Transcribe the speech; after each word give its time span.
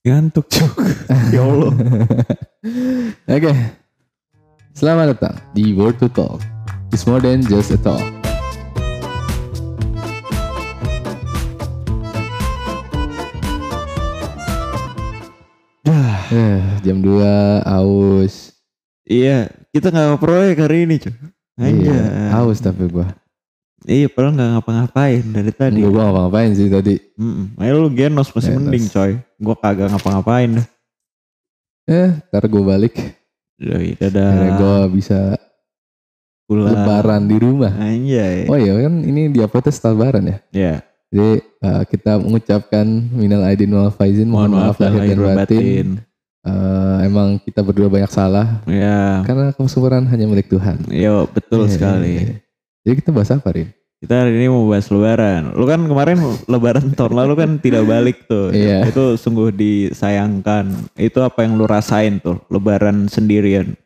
Ngantuk 0.00 0.48
cuk. 0.48 0.80
ya 1.36 1.44
Allah. 1.44 1.76
Oke. 3.36 3.52
Selamat 4.72 5.12
datang 5.12 5.36
di 5.52 5.76
Word 5.76 6.00
to 6.00 6.08
Talk. 6.08 6.40
It's 6.88 7.04
more 7.04 7.20
than 7.20 7.44
just 7.44 7.68
a 7.68 7.76
talk. 7.76 8.00
Dah. 15.84 16.16
Eh, 16.32 16.64
jam 16.80 17.04
2 17.04 17.60
aus. 17.68 18.56
Iya, 19.04 19.52
kita 19.68 19.92
gak 19.92 20.16
proyek 20.16 20.64
hari 20.64 20.88
ini 20.88 20.96
cuy. 20.96 21.12
Aja. 21.60 21.76
Iya, 21.76 22.00
aus 22.40 22.64
tapi 22.64 22.88
gua. 22.88 23.04
Iya, 23.80 24.06
padahal 24.06 24.36
gak 24.36 24.50
ngapa-ngapain 24.54 25.22
dari 25.24 25.52
tadi. 25.52 25.80
Gua 25.80 26.04
ngapa-ngapain 26.04 26.50
sih 26.52 26.68
tadi. 26.68 27.00
Mm 27.16 27.56
Ayo 27.56 27.80
lu 27.80 27.88
genos 27.90 28.28
masih 28.28 28.52
Genos. 28.52 28.60
mending 28.62 28.86
coy. 28.86 29.12
Gua 29.36 29.56
kagak 29.56 29.88
ngapa-ngapain 29.88 30.50
dah. 30.56 30.66
Eh, 31.86 32.10
ntar 32.28 32.44
gua 32.46 32.62
balik. 32.68 32.94
Yoi, 33.56 33.96
dadah. 33.96 34.24
Akhirnya 34.26 34.52
gua 34.54 34.76
bisa 34.86 35.18
pulang. 36.44 36.70
lebaran 36.70 37.22
di 37.24 37.36
rumah. 37.36 37.72
Anjay. 37.72 38.44
Oh 38.46 38.56
iya 38.56 38.76
kan 38.78 38.94
ini 39.00 39.28
di 39.28 39.38
uploadnya 39.38 39.70
setelah 39.70 39.92
lebaran 39.94 40.24
ya. 40.24 40.36
Ya, 40.50 40.74
Jadi 41.08 41.30
eh, 41.40 41.82
kita 41.88 42.12
mengucapkan 42.16 42.86
minal 43.10 43.42
aidin 43.42 43.70
wal 43.70 43.90
faizin, 43.90 44.28
mohon, 44.28 44.54
maaf, 44.54 44.76
lahir 44.76 45.08
dan 45.08 45.18
batin. 45.34 45.86
Eh, 46.40 46.96
emang 47.04 47.36
kita 47.38 47.60
berdua 47.60 47.86
banyak 47.86 48.08
salah 48.08 48.64
Ya, 48.64 49.20
karena 49.24 49.52
kesuburan 49.52 50.04
hanya 50.04 50.24
milik 50.24 50.48
Tuhan. 50.48 50.80
yo 50.88 51.28
betul 51.28 51.64
Iya, 51.64 51.72
sekali. 51.72 52.08
iya, 52.10 52.22
iya. 52.22 52.36
Jadi 52.80 52.94
kita 52.98 53.10
bahas 53.10 53.30
apa 53.30 53.48
Rin? 53.52 53.68
Kita 54.00 54.24
hari 54.24 54.32
ini 54.32 54.48
mau 54.48 54.64
bahas 54.64 54.88
lebaran. 54.88 55.52
Lu 55.52 55.68
kan 55.68 55.84
kemarin 55.84 56.16
lebaran 56.48 56.96
tahun 56.96 57.12
lalu 57.12 57.34
kan 57.36 57.50
tidak 57.60 57.84
balik 57.84 58.24
tuh. 58.24 58.48
Iya. 58.56 58.88
Itu 58.88 59.20
sungguh 59.20 59.52
disayangkan. 59.52 60.72
Itu 60.96 61.20
apa 61.20 61.44
yang 61.44 61.60
lu 61.60 61.68
rasain 61.68 62.16
tuh 62.18 62.40
lebaran 62.48 63.06
sendirian? 63.06 63.76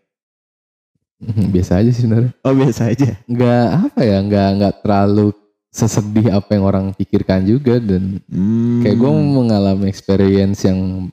Biasa 1.24 1.80
aja 1.80 1.90
sih 1.90 2.04
sebenarnya. 2.04 2.30
Oh 2.42 2.52
biasa 2.52 2.92
aja. 2.92 3.16
Nggak 3.24 3.66
apa 3.88 4.00
ya, 4.02 4.18
nggak 4.20 4.48
nggak 4.54 4.74
terlalu 4.84 5.32
sesedih 5.74 6.30
apa 6.30 6.54
yang 6.54 6.64
orang 6.64 6.86
pikirkan 6.92 7.42
juga 7.42 7.82
dan 7.82 8.22
Hmm. 8.30 8.78
kayak 8.84 8.94
gue 8.94 9.10
mengalami 9.10 9.88
experience 9.88 10.62
yang 10.62 11.10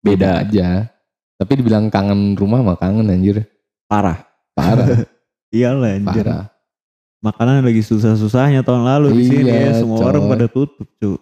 beda 0.00 0.42
aja. 0.42 0.90
Tapi 1.38 1.52
dibilang 1.54 1.86
kangen 1.86 2.34
rumah 2.34 2.58
mah 2.58 2.74
kangen 2.74 3.06
anjir. 3.06 3.46
parah. 3.84 4.24
Parah, 4.52 5.04
Iyalah 5.54 6.00
anjir. 6.00 6.24
parah. 6.24 6.44
Makanan 7.22 7.62
lagi 7.62 7.80
susah-susahnya 7.80 8.60
tahun 8.60 8.82
lalu 8.82 9.08
di 9.16 9.24
sini 9.24 9.46
ya. 9.46 9.78
Semua 9.78 10.02
orang 10.02 10.26
coy. 10.26 10.30
pada 10.34 10.46
tutup, 10.46 10.88
cu. 10.98 11.12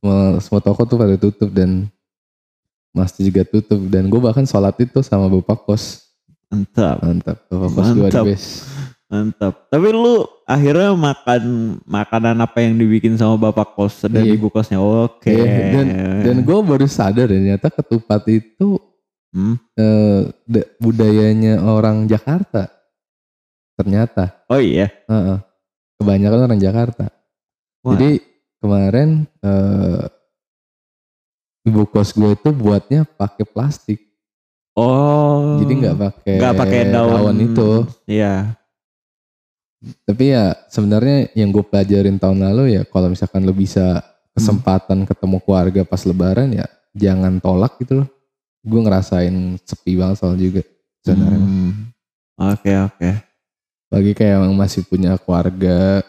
Semua, 0.00 0.18
semua 0.40 0.60
toko 0.60 0.82
tuh 0.82 0.96
pada 0.96 1.14
tutup 1.14 1.50
dan 1.50 1.84
masjid 2.90 3.28
juga 3.28 3.44
tutup 3.44 3.76
dan 3.86 4.08
gue 4.08 4.16
bahkan 4.16 4.42
sholat 4.42 4.72
itu 4.78 4.98
sama 5.00 5.28
bapak 5.28 5.62
kos 5.62 6.08
Mantap, 6.48 7.04
mantap 7.04 7.36
bapak 7.46 7.68
kos 7.68 7.86
gue 7.86 8.02
Mantap. 8.02 8.24
the 8.24 8.30
best 8.32 8.48
mantap. 9.04 9.52
Tapi 9.68 9.88
lu 9.88 10.14
akhirnya 10.44 10.92
makan 10.92 11.42
makanan 11.84 12.36
apa 12.38 12.58
yang 12.60 12.74
dibikin 12.74 13.14
sama 13.14 13.36
bapak 13.38 13.74
kos 13.74 14.04
dan 14.04 14.24
Iya. 14.24 14.32
ibu 14.32 14.48
kosnya? 14.48 14.80
Oke. 14.80 15.28
Iya, 15.28 15.44
dan 15.74 15.86
dan 16.24 16.36
gue 16.40 16.58
baru 16.58 16.84
sadar 16.84 17.28
ya, 17.28 17.36
ternyata 17.36 17.68
ketupat 17.68 18.24
itu 18.28 18.80
Hmm? 19.28 19.60
eh, 19.76 20.24
da- 20.48 20.68
budayanya 20.78 21.60
orang 21.60 22.08
Jakarta 22.08 22.72
ternyata 23.78 24.34
Oh 24.50 24.58
iya. 24.58 24.90
Heeh. 25.06 25.38
kebanyakan 25.96 26.40
orang 26.44 26.58
Jakarta 26.58 27.06
Wah. 27.80 27.94
jadi 27.94 28.18
kemarin 28.58 29.08
eh, 29.38 30.04
ibu 31.64 31.86
kos 31.86 32.10
gue 32.10 32.34
itu 32.34 32.50
buatnya 32.50 33.06
pakai 33.06 33.44
plastik 33.44 34.02
Oh. 34.74 35.58
jadi 35.58 35.72
nggak 35.74 35.96
pakai 35.96 36.34
nggak 36.38 36.54
pakai 36.56 36.80
daun. 36.88 37.34
itu 37.36 37.70
Iya. 38.04 38.54
tapi 40.02 40.30
ya 40.30 40.54
sebenarnya 40.66 41.30
yang 41.32 41.50
gue 41.50 41.62
pelajarin 41.62 42.14
tahun 42.14 42.42
lalu 42.44 42.78
ya 42.78 42.82
kalau 42.84 43.10
misalkan 43.10 43.42
lo 43.42 43.50
bisa 43.50 44.02
kesempatan 44.32 45.02
ketemu 45.02 45.38
keluarga 45.40 45.82
pas 45.82 46.02
lebaran 46.02 46.50
ya 46.52 46.66
jangan 46.94 47.38
tolak 47.38 47.74
gitu 47.78 48.02
loh 48.02 48.08
gue 48.60 48.80
ngerasain 48.80 49.34
sepi 49.60 49.94
banget 49.94 50.16
soal 50.16 50.34
juga 50.34 50.62
sebenarnya 51.00 51.38
Hmm. 51.38 51.70
Oke 52.38 52.70
oke. 52.70 53.10
Bagi 53.88 54.12
kayak 54.12 54.44
yang 54.44 54.54
masih 54.54 54.82
punya 54.82 55.16
keluarga 55.16 56.04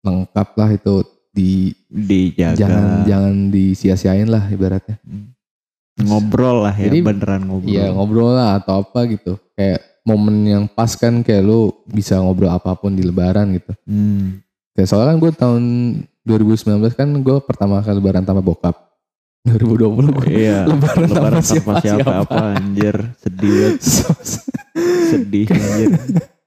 lengkap 0.00 0.48
lah 0.54 0.70
itu 0.70 0.94
di 1.28 1.74
Dijaga. 1.86 2.56
jangan 2.56 2.84
jangan 3.04 3.34
disia-siain 3.50 4.26
lah 4.26 4.46
ibaratnya 4.46 4.96
ngobrol 5.98 6.62
lah 6.62 6.72
ya 6.72 6.86
Jadi, 6.86 6.98
beneran 7.02 7.42
ngobrol. 7.44 7.68
Iya 7.68 7.86
ngobrol 7.90 8.30
lah 8.30 8.56
atau 8.56 8.80
apa 8.80 9.04
gitu 9.06 9.36
kayak 9.52 9.80
momen 10.02 10.44
yang 10.44 10.64
pas 10.66 10.92
kan 10.92 11.20
kayak 11.20 11.42
lu 11.42 11.60
bisa 11.84 12.16
ngobrol 12.16 12.48
apa 12.48 12.72
pun 12.72 12.92
di 12.92 13.02
lebaran 13.02 13.52
gitu 13.52 13.72
Hmm. 13.84 14.38
kayak 14.72 14.86
soalnya 14.86 15.10
kan 15.10 15.18
gue 15.18 15.32
tahun 15.32 15.62
2019 16.22 16.62
kan 16.92 17.08
gue 17.16 17.36
pertama 17.40 17.80
kali 17.80 17.96
lebaran 17.96 18.22
sama 18.22 18.38
bokap 18.38 18.76
2020 19.42 20.10
gue 20.12 20.26
Iya. 20.28 20.58
lebaran, 20.64 21.04
Lebaran 21.10 21.40
sama 21.40 21.58
tanpa 21.72 21.74
siapa 21.80 22.12
apa 22.20 22.36
anjir. 22.54 22.96
Sedih. 23.16 23.78
Sedih 25.10 25.46
anjir. 25.48 25.90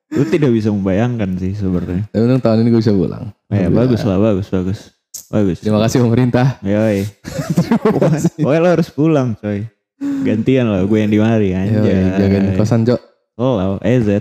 Lu 0.10 0.26
tidak 0.26 0.50
bisa 0.50 0.70
membayangkan 0.70 1.38
sih 1.38 1.54
sebenarnya. 1.54 2.08
tapi 2.08 2.20
untung 2.20 2.40
tahun 2.40 2.62
ini 2.62 2.70
gue 2.70 2.82
bisa 2.82 2.92
pulang 2.92 3.30
Ya 3.48 3.66
Alhamdulillah. 3.66 3.78
bagus 3.86 4.02
lah, 4.04 4.18
bagus, 4.18 4.48
bagus. 4.48 4.80
Bagus. 5.28 5.58
terima 5.60 5.78
kasih 5.80 6.02
pemerintah 6.02 6.58
Yoi. 6.62 7.06
kasih 8.02 8.34
Pokoknya 8.42 8.60
lo 8.60 8.70
harus 8.72 8.90
pulang 8.90 9.34
coy. 9.36 9.70
Gantian 10.00 10.66
lah 10.66 10.82
gue 10.82 10.98
yang 10.98 11.10
di 11.10 11.20
mari 11.20 11.50
anjay. 11.52 12.10
jagain 12.16 12.56
kosan 12.56 12.82
Cok 12.84 13.02
Oh, 13.36 13.56
EZ. 13.80 14.20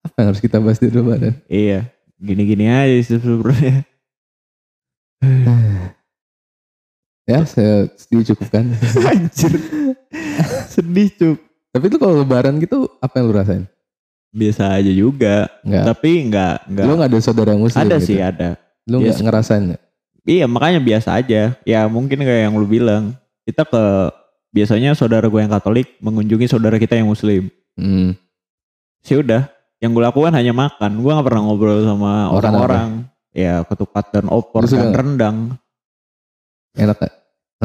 apa 0.00 0.16
yang 0.16 0.28
harus 0.28 0.40
kita 0.40 0.56
bahas 0.58 0.76
di 0.76 0.86
lebaran 0.86 1.34
Iya. 1.46 1.88
Gini-gini 2.16 2.68
aja 2.68 2.96
sih 3.00 3.16
sebenarnya. 3.16 3.84
ya 7.24 7.40
saya 7.44 7.86
dicukupkan 8.10 8.74
Anjir. 9.10 9.52
Sedih 10.72 11.08
cuk. 11.12 11.38
tapi 11.70 11.84
itu 11.86 11.96
kalau 11.96 12.18
lebaran 12.18 12.58
gitu 12.58 12.90
apa 12.98 13.14
yang 13.16 13.26
lu 13.26 13.34
rasain 13.34 13.64
Biasa 14.30 14.78
aja 14.78 14.92
juga. 14.94 15.50
Enggak. 15.66 15.84
Tapi 15.90 16.10
enggak, 16.30 16.56
enggak. 16.70 16.84
Lu 16.86 16.92
gak 16.94 17.10
ada 17.10 17.18
saudara 17.18 17.52
muslim 17.58 17.82
ada 17.82 17.98
gitu? 17.98 18.06
sih 18.14 18.18
ada. 18.22 18.48
Lu 18.86 19.02
gak 19.02 19.18
sih. 19.18 19.24
ngerasain 19.26 19.64
ya? 19.74 19.78
Iya 20.22 20.44
makanya 20.46 20.80
biasa 20.80 21.18
aja. 21.18 21.42
Ya 21.66 21.80
mungkin 21.90 22.22
kayak 22.22 22.50
yang 22.50 22.54
lu 22.54 22.66
bilang. 22.68 23.18
Kita 23.42 23.66
ke 23.66 24.14
biasanya 24.54 24.94
saudara 24.94 25.26
gue 25.26 25.40
yang 25.42 25.50
Katolik 25.50 25.98
mengunjungi 25.98 26.46
saudara 26.46 26.78
kita 26.78 26.94
yang 26.94 27.10
Muslim. 27.10 27.50
Hmm. 27.74 28.14
Sih 29.02 29.18
udah. 29.18 29.50
Yang 29.82 29.90
gue 29.96 30.02
lakukan 30.06 30.32
hanya 30.36 30.54
makan. 30.54 31.02
Gue 31.02 31.10
nggak 31.10 31.26
pernah 31.26 31.42
ngobrol 31.42 31.82
sama 31.82 32.30
orang-orang. 32.30 33.10
Ya 33.34 33.62
ketupat 33.66 34.14
dan 34.14 34.30
opor 34.30 34.66
Lu 34.66 34.70
dan 34.70 34.94
rendang. 34.94 35.36
Enak 36.78 36.96
gak? 36.98 37.14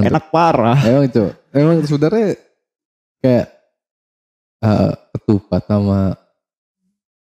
Enak 0.02 0.24
parah. 0.34 0.80
Emang 0.82 1.06
itu. 1.06 1.30
Emang 1.54 1.78
sebenarnya 1.86 2.38
kayak 3.22 3.48
eh, 4.66 4.94
ketupat 5.14 5.62
sama 5.70 6.18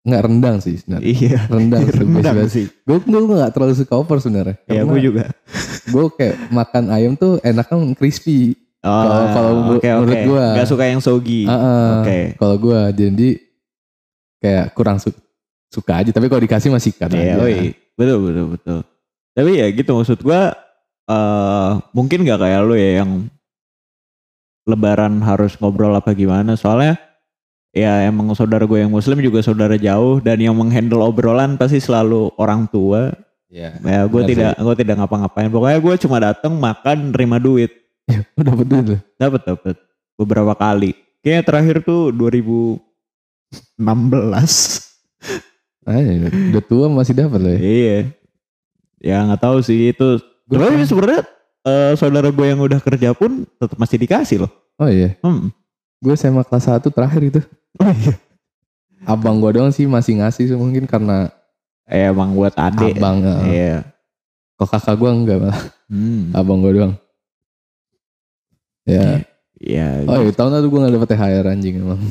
nggak 0.06 0.22
rendang 0.22 0.58
sih 0.62 0.78
sebenarnya. 0.78 1.06
Iya. 1.10 1.40
Rendang, 1.50 1.84
rendang 1.90 2.38
sih. 2.46 2.70
Gue 2.86 3.02
gue 3.02 3.36
gak 3.36 3.52
terlalu 3.52 3.74
suka 3.74 3.94
opor 3.98 4.22
sebenarnya. 4.22 4.56
Ya 4.70 4.86
gue 4.86 5.00
juga. 5.02 5.34
Gue 5.86 6.06
kayak 6.14 6.54
makan 6.54 6.94
ayam 6.94 7.18
tuh 7.18 7.42
enaknya 7.42 7.98
crispy. 7.98 8.54
Oh, 8.86 8.94
Kalau- 8.94 9.30
kalau 9.34 9.52
oke 9.74 9.90
menurut 9.90 10.22
gua. 10.30 10.46
Gak 10.62 10.70
suka 10.70 10.84
yang 10.86 11.02
soggy. 11.02 11.50
Ah, 11.50 11.58
ah. 11.58 11.90
Oke. 12.06 12.38
Kalau 12.38 12.56
gue 12.56 12.80
jadi 12.94 13.30
kayak 14.38 14.66
kurang 14.72 15.02
su- 15.02 15.18
suka 15.74 16.06
aja. 16.06 16.14
Tapi 16.14 16.30
kalau 16.30 16.38
dikasih 16.40 16.70
masih 16.70 16.94
kan 16.94 17.10
Iya, 17.10 17.42
aja. 17.42 17.42
oi. 17.42 17.74
betul 17.98 18.18
betul 18.22 18.46
betul. 18.54 18.80
Tapi 19.34 19.52
ya 19.58 19.68
gitu 19.74 19.92
maksud 19.92 20.22
gua 20.22 20.54
eh 21.06 21.70
mungkin 21.92 22.22
gak 22.24 22.40
kayak 22.40 22.62
lu 22.62 22.74
ya 22.74 23.02
yang 23.02 23.26
lebaran 24.66 25.22
harus 25.22 25.54
ngobrol 25.58 25.94
apa 25.94 26.14
gimana 26.14 26.54
soalnya 26.54 26.98
ya 27.76 28.08
emang 28.08 28.32
saudara 28.32 28.64
gue 28.64 28.80
yang 28.80 28.90
muslim 28.90 29.20
juga 29.20 29.40
saudara 29.42 29.76
jauh 29.76 30.18
dan 30.18 30.40
yang 30.40 30.56
menghandle 30.56 31.04
obrolan 31.04 31.54
pasti 31.56 31.78
selalu 31.78 32.32
orang 32.36 32.66
tua 32.66 33.12
Iya. 33.46 33.78
ya 33.78 34.00
gue 34.04 34.16
Benar 34.18 34.28
tidak 34.28 34.52
gue 34.58 34.76
tidak 34.76 34.96
ngapa-ngapain 34.98 35.48
pokoknya 35.48 35.80
gue 35.80 35.96
cuma 36.02 36.18
datang 36.20 36.54
makan 36.54 37.12
nerima 37.12 37.38
duit 37.38 37.72
Udah 38.36 38.54
betul 38.54 38.80
tuh. 38.86 39.00
dapat 39.16 39.42
dapat 39.46 39.76
beberapa 40.16 40.54
kali 40.54 40.92
kayaknya 41.20 41.44
terakhir 41.44 41.76
tuh 41.82 42.10
2016 42.12 42.82
Ah, 45.86 46.02
ya, 46.02 46.18
udah 46.50 46.64
tua 46.64 46.90
masih 46.90 47.14
dapat 47.14 47.38
loh 47.38 47.52
ya. 47.52 47.60
iya 47.62 47.98
ya 48.98 49.22
nggak 49.22 49.38
tahu 49.40 49.62
sih 49.62 49.94
itu 49.94 50.18
tapi 50.44 50.58
kan- 50.74 50.82
sebenarnya 50.84 51.22
eh, 51.62 51.94
saudara 51.94 52.28
gue 52.28 52.42
yang 52.44 52.58
udah 52.58 52.80
kerja 52.80 53.14
pun 53.14 53.46
tetap 53.54 53.78
masih 53.78 53.98
dikasih 53.98 54.38
loh 54.42 54.52
Oh 54.76 54.90
iya. 54.90 55.14
hmm. 55.22 55.54
Gue 55.98 56.14
SMA 56.14 56.42
kelas 56.42 56.68
1 56.68 56.84
terakhir 56.88 57.22
itu. 57.24 57.42
oh 57.76 57.92
iya 57.92 58.16
Abang 59.04 59.38
gue 59.38 59.52
doang 59.52 59.70
sih 59.70 59.86
masih 59.86 60.18
ngasih 60.18 60.50
sih, 60.50 60.58
mungkin 60.58 60.86
karena 60.86 61.30
Eh, 61.86 62.10
emang 62.10 62.34
buat 62.34 62.50
adik 62.52 62.98
abang. 62.98 63.22
eh. 63.22 63.40
iya 63.48 63.76
Kok 64.56 64.66
kakak 64.68 64.96
gue 64.96 65.06
enggak 65.08 65.38
malah. 65.40 65.62
hmm. 65.86 66.34
Abang 66.34 66.58
gue 66.60 66.72
doang. 66.74 66.94
Ya. 68.86 69.22
Ya. 69.56 70.04
Oh 70.06 70.20
iya, 70.20 70.32
tahun 70.32 70.52
lalu 70.52 70.66
gue 70.68 70.80
gak 70.82 70.96
dapet 70.96 71.10
THR 71.12 71.46
anjing 71.48 71.76
emang. 71.80 72.02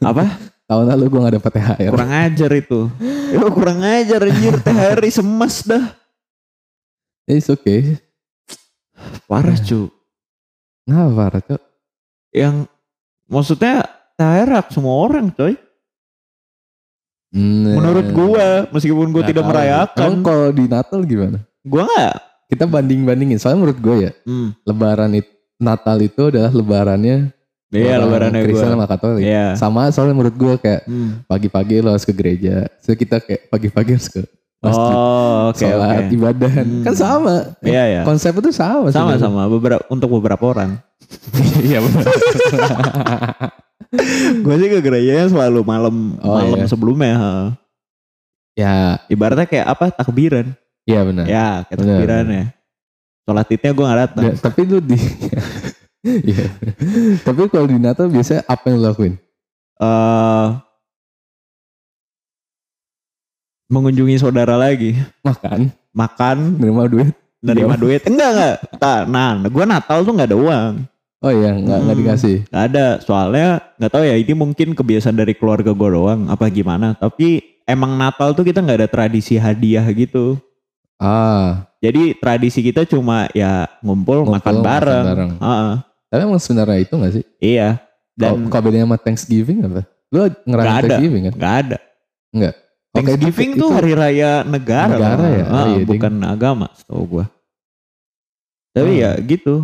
Apa? 0.00 0.24
tahun 0.68 0.84
lalu 0.88 1.04
gue 1.06 1.20
gak 1.22 1.36
dapet 1.36 1.52
THR. 1.52 1.90
Kurang 1.90 2.12
ajar 2.12 2.50
itu. 2.52 2.80
Itu 3.34 3.46
kurang 3.50 3.80
ajar 3.80 4.20
anjir 4.22 4.54
THR 4.58 5.00
semas 5.10 5.64
dah. 5.64 5.84
It's 7.24 7.48
okay. 7.48 7.96
Parah 9.24 9.56
cu. 9.56 9.88
Ngapa 10.84 11.10
parah 11.12 11.42
cok? 11.42 11.62
Yang 12.30 12.56
maksudnya 13.26 13.84
THR 14.14 14.48
hak 14.52 14.68
semua 14.70 14.94
orang 15.00 15.28
coy. 15.28 15.54
Hmm, 17.28 17.74
Menurut 17.74 18.06
gua 18.10 18.46
meskipun 18.70 19.10
gua 19.10 19.20
nggak 19.20 19.28
tidak 19.28 19.42
tahu. 19.42 19.50
merayakan. 19.50 20.06
Emang 20.06 20.22
kalau 20.22 20.48
di 20.48 20.64
Natal 20.64 21.00
gimana? 21.02 21.38
Gua 21.60 21.82
nggak. 21.82 22.14
Kita 22.46 22.64
banding-bandingin. 22.64 23.36
Soalnya 23.36 23.58
menurut 23.60 23.80
gue 23.80 23.96
ya, 24.00 24.12
Hmm. 24.22 24.54
Lebaran 24.62 25.10
itu 25.12 25.30
Natal 25.56 25.98
itu 25.98 26.22
adalah 26.24 26.50
lebarannya 26.50 27.32
Iya 27.70 27.98
lebarannya 27.98 28.40
Kristen 28.44 28.68
gua. 28.68 28.74
sama 28.76 28.86
Katolik. 28.86 29.22
Iya. 29.24 29.46
Sama 29.56 29.90
soalnya 29.90 30.14
menurut 30.14 30.36
gue 30.36 30.54
kayak 30.58 30.82
Hmm. 30.84 31.26
pagi-pagi 31.26 31.82
lo 31.82 31.90
harus 31.90 32.04
ke 32.04 32.12
gereja. 32.12 32.70
So 32.78 32.94
kita 32.94 33.18
kayak 33.18 33.50
pagi-pagi 33.50 33.90
harus 33.92 34.06
ke 34.06 34.22
masjid. 34.64 34.94
Oh, 34.94 35.36
oke 35.48 35.60
sholat, 35.60 35.96
oke. 36.00 36.12
ibadah. 36.12 36.52
Hmm. 36.56 36.82
Kan 36.82 36.94
sama. 36.94 37.34
Iya 37.60 37.82
ya. 37.86 38.00
Konsep 38.02 38.32
itu 38.34 38.50
sama. 38.50 38.88
sebenarnya. 38.88 39.20
Sama-sama 39.20 39.42
beberapa 39.46 39.84
untuk 39.86 40.08
beberapa 40.12 40.44
orang. 40.48 40.70
Iya 41.60 41.78
benar. 41.78 42.04
Gue 44.40 44.54
sih 44.56 44.68
ke 44.68 44.78
gerejanya 44.80 45.26
selalu 45.28 45.60
malam 45.62 46.18
Oh, 46.18 46.34
malam 46.34 46.58
iya. 46.58 46.66
sebelumnya. 46.66 47.14
ha. 47.14 47.32
ya, 48.54 48.72
Ibaratnya 49.06 49.44
kayak 49.44 49.66
apa 49.68 49.84
takbiran. 49.92 50.50
iya 50.84 51.00
benar. 51.02 51.24
Ya 51.24 51.46
kayak 51.64 51.78
Benar, 51.78 51.88
takbiran 51.94 52.24
ya. 52.28 52.44
Sholat 53.24 53.46
idnya 53.48 53.70
gue 53.70 53.84
gak 53.84 54.00
datang. 54.00 54.24
Da- 54.26 54.40
tapi 54.42 54.60
lu 54.64 54.78
di 54.78 54.98
Iya. 56.04 56.46
tapi 57.22 57.48
kalau 57.48 57.64
di 57.64 57.78
Natal 57.78 58.08
biasanya 58.08 58.44
apa 58.44 58.64
yang 58.68 58.76
lu 58.76 58.84
lakuin? 58.84 59.14
eh 59.74 60.46
mengunjungi 63.66 64.16
saudara 64.16 64.54
lagi. 64.54 64.98
Makan, 65.20 65.72
Makan, 65.90 66.36
nerima 66.58 66.84
duit. 66.84 67.14
nerima 67.40 67.74
duit. 67.74 68.00
Enggak 68.04 68.30
enggak. 68.30 68.54
Ta- 68.76 69.04
Nah, 69.04 69.36
gue 69.38 69.64
Natal 69.64 70.00
tuh 70.00 70.12
nggak 70.12 70.30
ada 70.30 70.38
uang. 70.38 70.72
Oh 71.20 71.32
iya, 71.32 71.52
nggak 71.52 71.78
nggak 71.80 71.96
Hmm. 71.96 72.02
dikasih. 72.04 72.36
Gak 72.46 72.64
ada. 72.68 72.86
Soalnya 73.00 73.46
nggak 73.76 73.90
tahu 73.90 74.04
ya. 74.04 74.14
Ini 74.14 74.32
mungkin 74.32 74.68
kebiasaan 74.72 75.14
dari 75.14 75.32
keluarga 75.32 75.70
gue 75.70 75.88
doang. 75.90 76.28
Apa 76.28 76.48
gimana? 76.48 76.92
Tapi 76.92 77.40
emang 77.64 77.96
Natal 77.96 78.32
tuh 78.32 78.44
kita 78.44 78.60
nggak 78.60 78.78
ada 78.80 78.88
tradisi 78.88 79.36
hadiah 79.36 79.84
gitu. 79.90 80.36
Ah, 80.94 81.68
Jadi 81.78 82.16
tradisi 82.16 82.60
kita 82.60 82.84
cuma 82.84 83.28
ya 83.32 83.68
ngumpul, 83.80 84.24
Ngumpul, 84.24 84.36
makan 84.36 84.54
makan 84.54 84.56
bareng. 84.62 85.04
bareng. 85.06 85.30
Heeh. 85.36 85.72
tapi 86.06 86.20
emang 86.22 86.38
sebenarnya 86.38 86.78
itu 86.78 86.94
gak 86.94 87.12
sih? 87.12 87.24
iya. 87.38 87.82
Dan 88.14 88.46
bedanya 88.46 88.86
sama 88.86 88.96
Thanksgiving 88.96 89.58
apa? 89.66 89.82
Lu 90.08 90.30
Nggak 90.46 90.62
ada. 90.62 90.78
Thanksgiving 90.86 91.22
kan? 91.26 91.34
nggak 91.34 91.54
ada. 91.60 91.78
Enggak. 92.30 92.54
Thanksgiving 92.94 93.50
itu- 93.52 93.58
tuh 93.58 93.68
itu- 93.68 93.74
hari 93.74 93.92
raya 93.92 94.30
negara. 94.42 94.94
Negara 94.94 95.26
ya? 95.28 95.44
Oh 95.44 95.64
iya, 95.68 95.78
ding. 95.78 95.88
bukan 95.90 96.12
agama, 96.22 96.66
setahu 96.72 97.02
gue. 97.10 97.24
Tapi 98.70 98.90
Oh. 98.90 99.00
ya 99.02 99.10
gitu. 99.18 99.54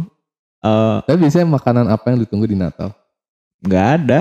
Eh 0.61 0.97
Tapi 1.03 1.17
biasanya 1.19 1.47
makanan 1.49 1.87
apa 1.89 2.07
yang 2.11 2.19
ditunggu 2.21 2.45
di 2.45 2.55
Natal? 2.55 2.93
nggak 3.61 3.87
ada. 3.97 4.21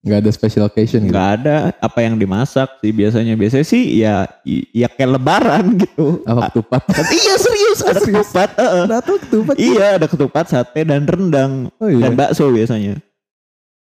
Nggak 0.00 0.18
ada 0.20 0.30
special 0.30 0.64
occasion 0.64 1.02
gitu. 1.02 1.10
nggak 1.10 1.28
ada 1.36 1.54
apa 1.76 1.98
yang 1.98 2.14
dimasak 2.14 2.78
sih 2.78 2.94
biasanya 2.94 3.34
biasanya 3.34 3.66
sih 3.66 3.98
ya 3.98 4.22
ya 4.70 4.86
kayak 4.86 5.18
lebaran 5.18 5.64
gitu 5.82 6.22
Apa 6.22 6.46
ketupat? 6.48 6.80
Iya 7.10 7.34
serius 7.36 7.78
ada 7.82 7.98
Serius? 7.98 8.30
ketupat 8.30 8.50
heeh. 8.54 8.84
Natal 8.86 9.16
ketupat. 9.18 9.54
iya 9.58 9.86
ada 9.98 10.06
ketupat 10.06 10.44
sate 10.46 10.80
dan 10.80 11.02
rendang 11.02 11.74
Oh 11.76 11.90
iya. 11.90 12.06
dan 12.06 12.14
bakso 12.14 12.46
biasanya 12.48 13.02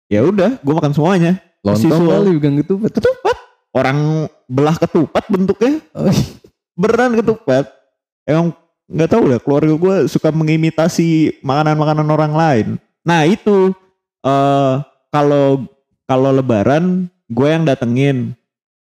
ya 0.06 0.20
udah 0.20 0.58
gue 0.58 0.74
makan 0.74 0.90
semuanya 0.90 1.38
Lontong 1.62 2.02
kali 2.02 2.30
bukan 2.34 2.52
ketupat. 2.58 2.90
ketupat 2.90 3.36
orang 3.72 3.99
belah 4.44 4.75
ketupat 4.75 5.25
bentuknya 5.26 5.78
Oh, 5.93 6.06
iya. 6.06 6.25
beneran 6.75 7.14
ketupat 7.14 7.70
emang 8.25 8.50
nggak 8.87 9.06
tahu 9.08 9.25
lah 9.25 9.38
keluarga 9.38 9.70
gue 9.72 9.96
suka 10.06 10.28
mengimitasi 10.28 11.08
makanan-makanan 11.40 12.06
orang 12.06 12.32
lain 12.32 12.67
nah 13.00 13.22
itu 13.22 13.70
eh 14.20 14.75
kalau 15.08 15.64
kalau 16.05 16.31
lebaran 16.31 17.06
gue 17.26 17.49
yang 17.49 17.62
datengin 17.62 18.34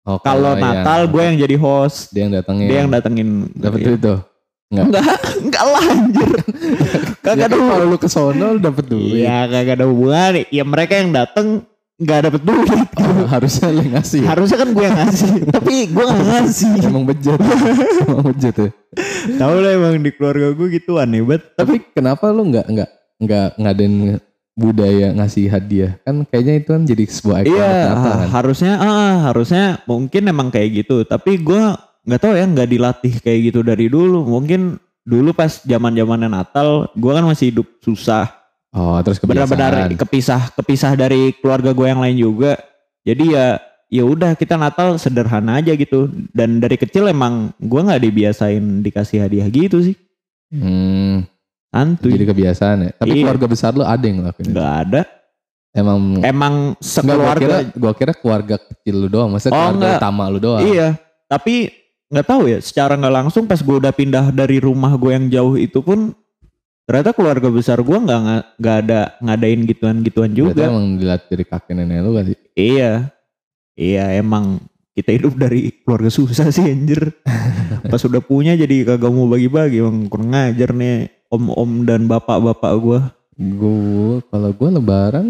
Oh, 0.03 0.23
kalau 0.23 0.55
iya. 0.55 0.63
Natal 0.63 1.11
gue 1.11 1.19
yang 1.19 1.35
jadi 1.37 1.57
host 1.57 2.15
dia 2.15 2.23
yang 2.23 2.33
datangin. 2.33 2.67
dia 2.71 2.79
yang 2.79 2.91
datengin 2.91 3.29
dapat 3.53 3.79
duit 3.83 3.99
tuh. 3.99 4.23
enggak 4.69 5.03
enggak 5.43 5.65
lah 5.65 5.83
anjir 5.85 6.31
kagak 7.27 7.43
Ya 7.43 7.47
ada 7.49 7.57
kalau 7.57 7.85
lu 7.85 7.99
ke 7.99 8.07
sono 8.07 8.47
lu 8.55 8.61
dapat 8.61 8.87
duit. 8.87 9.19
iya 9.19 9.47
kagak 9.47 9.75
ada 9.75 9.87
hubungan 9.87 10.47
ya 10.47 10.63
mereka 10.63 10.95
yang 10.95 11.11
dateng 11.11 11.67
nggak 11.97 12.21
dapet 12.23 12.43
duit 12.43 12.69
Oh, 12.97 13.25
harusnya 13.25 13.69
yang 13.71 13.89
ngasih. 13.91 14.21
ya? 14.21 14.29
harusnya 14.29 14.59
kan 14.59 14.69
gue 14.69 14.85
yang 14.85 14.99
ngasih 14.99 15.31
tapi 15.57 15.75
gue 15.89 16.05
gak 16.05 16.25
ngasih 16.27 16.73
Emang 16.85 17.05
bejat. 17.05 17.39
Emang 18.03 18.23
bejat 18.27 18.55
ya. 18.57 18.71
tahu 19.37 19.57
lah 19.57 19.71
emang 19.73 19.95
di 19.99 20.11
keluarga 20.11 20.47
gue 20.51 20.67
gitu 20.71 20.93
aneh 20.97 21.21
banget 21.21 21.43
Tapi 21.55 21.75
kenapa 21.91 22.29
lu 22.29 22.43
nggak 22.47 22.67
nggak 22.67 22.91
nggak 23.17 23.49
ngadain 23.57 23.95
budaya 24.53 25.13
ngasih 25.13 25.47
hadiah? 25.47 25.93
Kan 26.03 26.25
kayaknya 26.25 26.55
itu 26.59 26.71
kan 26.71 26.83
jadi 26.83 27.05
sebuah 27.07 27.39
ikon 27.45 27.53
Iya, 27.53 27.77
kan. 27.93 28.27
harusnya 28.31 28.73
ah, 28.77 29.17
harusnya 29.27 29.65
mungkin 29.85 30.23
emang 30.27 30.49
kayak 30.49 30.83
gitu. 30.83 31.05
Tapi 31.05 31.37
gua 31.39 31.77
nggak 32.03 32.21
tahu 32.21 32.33
ya, 32.35 32.45
nggak 32.45 32.69
dilatih 32.71 33.15
kayak 33.21 33.41
gitu 33.47 33.61
dari 33.61 33.87
dulu. 33.87 34.25
Mungkin 34.25 34.77
dulu 35.03 35.33
pas 35.33 35.61
zaman 35.61 35.93
zamannya 35.93 36.29
Natal, 36.29 36.89
gua 36.93 37.13
kan 37.15 37.25
masih 37.27 37.53
hidup 37.53 37.69
susah. 37.81 38.33
Oh, 38.77 39.01
terus. 39.01 39.17
Benar-benar 39.19 39.89
kepisah, 39.97 40.53
kepisah 40.53 40.93
dari 40.93 41.33
keluarga 41.33 41.73
gue 41.73 41.87
yang 41.89 42.05
lain 42.05 42.17
juga. 42.21 42.61
Jadi 43.09 43.33
ya, 43.33 43.57
ya 43.89 44.05
udah 44.05 44.37
kita 44.37 44.61
Natal 44.61 45.01
sederhana 45.01 45.57
aja 45.57 45.73
gitu. 45.73 46.13
Dan 46.31 46.61
dari 46.61 46.77
kecil 46.77 47.09
emang 47.09 47.57
gua 47.57 47.89
nggak 47.89 48.03
dibiasain 48.05 48.85
dikasih 48.85 49.25
hadiah 49.25 49.49
gitu 49.49 49.81
sih. 49.81 49.97
Hmm, 50.53 51.25
Santuy. 51.73 52.15
jadi 52.15 52.27
kebiasaan 52.29 52.77
ya. 52.85 52.91
Tapi 52.95 53.17
Iya. 53.17 53.23
keluarga 53.25 53.47
besar 53.49 53.73
lu 53.73 53.83
ada 53.83 54.05
yang 54.05 54.21
ngelakuin? 54.21 54.47
Nggak 54.53 54.73
ada. 54.85 55.03
Emang 55.73 55.99
Emang 56.25 56.55
sekeluarga 56.81 57.41
kira, 57.41 57.59
gua 57.77 57.93
kira 57.93 58.13
keluarga 58.13 58.57
kecil 58.57 58.97
lu 58.97 59.09
doang. 59.09 59.33
Maksudnya 59.33 59.53
Oh, 59.53 59.61
keluarga 59.73 59.77
enggak. 59.81 59.99
utama 60.01 60.25
lu 60.29 60.39
doang. 60.41 60.63
Iya, 60.65 60.89
tapi 61.29 61.55
nggak 62.09 62.27
tahu 62.27 62.43
ya. 62.49 62.59
Secara 62.61 62.93
nggak 62.97 63.15
langsung 63.15 63.45
pas 63.45 63.61
gue 63.61 63.77
udah 63.77 63.93
pindah 63.93 64.33
dari 64.33 64.57
rumah 64.59 64.93
gue 64.97 65.11
yang 65.13 65.27
jauh 65.29 65.55
itu 65.55 65.79
pun 65.81 66.13
ternyata 66.87 67.11
keluarga 67.11 67.49
besar 67.49 67.79
gue 67.79 67.99
nggak 67.99 68.21
nggak 68.57 68.77
ada 68.81 69.01
ngadain 69.19 69.61
gituan-gituan 69.65 70.31
Berarti 70.31 70.39
juga. 70.55 70.63
emang 70.65 70.87
dilihat 70.95 71.23
dari 71.27 71.45
kakek 71.45 71.75
nenek 71.75 71.99
lu 72.01 72.15
kali. 72.15 72.33
Iya, 72.55 73.11
iya 73.75 74.05
emang 74.15 74.63
kita 74.93 75.11
hidup 75.11 75.35
dari 75.35 75.75
keluarga 75.77 76.09
susah 76.09 76.49
sih 76.49 76.65
anjir. 76.65 77.11
pas 77.91 78.01
udah 78.01 78.19
punya 78.19 78.55
jadi 78.55 78.87
kagak 78.87 79.11
mau 79.11 79.27
bagi-bagi, 79.27 79.79
emang 79.79 80.07
kurang 80.07 80.31
ngajar 80.31 80.71
nih 80.71 80.97
om-om 81.29 81.83
dan 81.83 82.07
bapak-bapak 82.07 82.73
gue. 82.79 83.01
Gue 83.37 84.25
kalau 84.25 84.51
gue 84.51 84.69
lebaran 84.73 85.27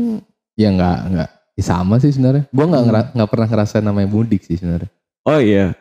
ya 0.55 0.71
nggak 0.71 0.99
nggak 1.11 1.31
ya 1.53 1.65
sama 1.65 1.97
sih 1.97 2.13
sebenarnya. 2.13 2.47
Gue 2.49 2.65
nggak 2.65 2.83
Hmm. 2.85 3.11
nggak 3.13 3.31
pernah 3.33 3.47
ngerasain 3.47 3.83
namanya 3.83 4.07
mudik 4.07 4.45
sih 4.45 4.55
sebenarnya. 4.55 4.93
Oh 5.25 5.41
iya, 5.41 5.75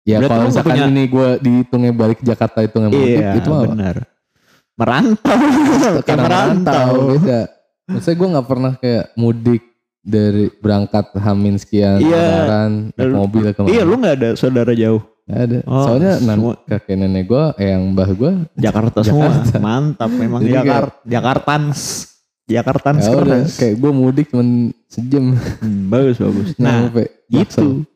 Ya 0.00 0.16
Berarti 0.16 0.30
kalau 0.30 0.44
misalkan 0.46 0.70
punya- 0.70 0.88
ini 0.88 1.02
gue 1.06 1.28
dihitungnya 1.38 1.92
balik 1.92 2.18
ke 2.20 2.24
Jakarta 2.24 2.58
itu 2.60 2.72
nggak 2.72 2.92
mudik 2.92 3.10
iya 3.16 3.30
itu 3.36 3.50
benar. 3.50 3.96
Merantau, 4.80 5.36
kayak 5.36 6.04
karena 6.08 6.24
merantau. 6.24 6.92
beda. 7.12 7.40
Maksudnya 7.86 8.16
gue 8.16 8.28
nggak 8.32 8.48
pernah 8.48 8.72
kayak 8.74 9.04
mudik 9.14 9.62
dari 10.00 10.48
berangkat 10.54 11.12
Hamin 11.14 11.54
sekian 11.54 12.00
Iya. 12.00 12.16
lebaran 12.40 12.72
naik 12.90 13.12
mobil 13.12 13.42
ke 13.46 13.60
mana. 13.60 13.68
Iya, 13.68 13.82
lu 13.82 13.94
nggak 13.94 14.14
ada 14.16 14.30
saudara 14.34 14.72
jauh. 14.72 15.02
Nggak 15.26 15.40
ada. 15.42 15.58
Oh, 15.62 15.84
Soalnya 15.84 16.12
nan, 16.20 16.38
kakek 16.64 16.96
nenek 16.96 17.24
gue, 17.26 17.44
yang 17.60 17.92
mbah 17.92 18.10
gue, 18.10 18.32
Jakarta 18.56 18.98
semua. 19.06 19.28
Jakarta. 19.36 19.58
Mantap 19.60 20.10
memang 20.10 20.40
Jadi 20.40 20.54
Jakarta. 20.56 20.96
Jakartans. 21.04 21.80
Jakartans 22.46 22.98
ya 23.00 23.14
udah 23.14 23.46
kayak 23.46 23.74
gue 23.78 23.92
mudik 23.92 24.26
cuman 24.28 24.48
sejam. 24.86 25.38
Hmm, 25.62 25.86
bagus 25.86 26.18
bagus. 26.18 26.58
Nah, 26.58 26.90
Nah, 26.90 27.06
itu 27.30 27.86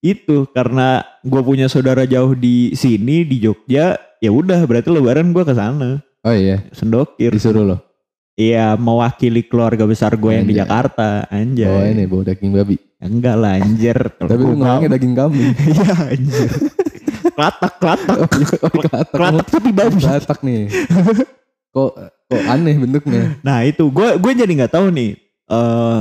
itu 0.00 0.44
karena 0.52 1.00
gue 1.22 1.40
punya 1.40 1.64
saudara 1.66 2.04
jauh 2.04 2.36
di 2.36 2.74
sini 2.74 3.24
di 3.24 3.40
Jogja, 3.40 3.96
ya 4.18 4.28
udah 4.28 4.60
berarti 4.64 4.92
lebaran 4.92 5.32
gue 5.32 5.40
ke 5.40 5.54
sana. 5.54 6.04
Oh 6.24 6.32
iya, 6.32 6.64
Sendokir. 6.72 7.30
disuruh 7.30 7.64
loh. 7.64 7.80
Iya, 8.34 8.74
mewakili 8.74 9.46
keluarga 9.46 9.86
besar 9.86 10.16
gue 10.16 10.32
yang 10.32 10.48
di. 10.48 10.56
Jakarta. 10.56 11.28
Anjay. 11.30 11.68
Bawa 11.70 11.84
ini, 11.86 12.04
bawa 12.08 12.22
daging 12.26 12.50
babi. 12.50 12.76
Enggak 12.98 13.36
lah 13.36 13.60
anjir. 13.60 13.98
Tapi 14.18 14.40
lu 14.40 14.56
ngomongnya 14.56 14.90
daging 14.96 15.14
kambing. 15.14 15.52
Iya 15.70 15.92
anjir. 16.10 16.50
Kelatak, 17.34 17.72
kelatak. 17.78 18.16
Oh, 18.16 18.28
iya, 18.42 18.56
oh, 18.58 18.70
kelatak. 18.72 19.14
Kelatak 19.14 19.46
tapi 19.52 19.70
babi. 19.70 20.00
Kelatak 20.00 20.38
nih. 20.42 20.62
Kok 21.70 21.90
kok 22.24 22.42
aneh 22.48 22.74
bentuknya. 22.78 23.22
Nah 23.42 23.62
itu 23.66 23.84
gue 23.90 24.08
gue 24.16 24.32
jadi 24.34 24.52
nggak 24.54 24.72
tahu 24.72 24.86
nih. 24.90 25.10
eh 25.44 26.00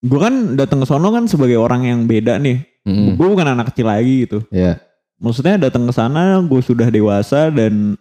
gue 0.00 0.18
kan 0.22 0.34
datang 0.54 0.80
ke 0.80 0.86
sono 0.86 1.10
kan 1.10 1.26
sebagai 1.26 1.58
orang 1.58 1.82
yang 1.84 2.00
beda 2.06 2.38
nih. 2.38 2.62
Mm, 2.86 3.18
Gue 3.18 3.26
bukan 3.26 3.48
anak 3.50 3.74
kecil 3.74 3.90
lagi 3.90 4.24
gitu. 4.24 4.38
Ya. 4.54 4.78
Maksudnya 5.18 5.58
datang 5.58 5.82
ke 5.84 5.92
sana 5.92 6.38
gue 6.38 6.60
sudah 6.62 6.86
dewasa 6.86 7.50
dan 7.50 7.98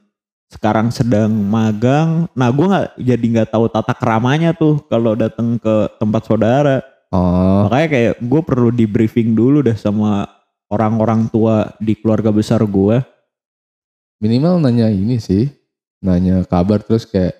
sekarang 0.47 0.93
sedang 0.93 1.31
magang. 1.31 2.29
Nah, 2.31 2.49
gue 2.53 2.65
nggak 2.65 2.87
jadi 2.97 3.25
nggak 3.25 3.49
tahu 3.51 3.65
tata 3.67 3.93
keramanya 3.93 4.53
tuh 4.53 4.79
kalau 4.87 5.17
datang 5.17 5.57
ke 5.57 5.75
tempat 5.97 6.21
saudara. 6.25 6.79
Oh, 7.09 7.65
Makanya 7.67 7.87
kayak 7.89 8.13
gue 8.19 8.41
perlu 8.41 8.69
di 8.69 8.85
briefing 8.85 9.33
dulu 9.33 9.61
deh 9.61 9.75
sama 9.75 10.27
orang-orang 10.67 11.29
tua 11.29 11.71
di 11.77 11.93
keluarga 11.95 12.29
besar 12.29 12.61
gue. 12.61 12.99
minimal 14.15 14.57
nanya 14.57 14.87
ini 14.87 15.19
sih. 15.19 15.51
Nanya 15.99 16.41
kabar 16.47 16.79
terus 16.81 17.03
kayak 17.03 17.35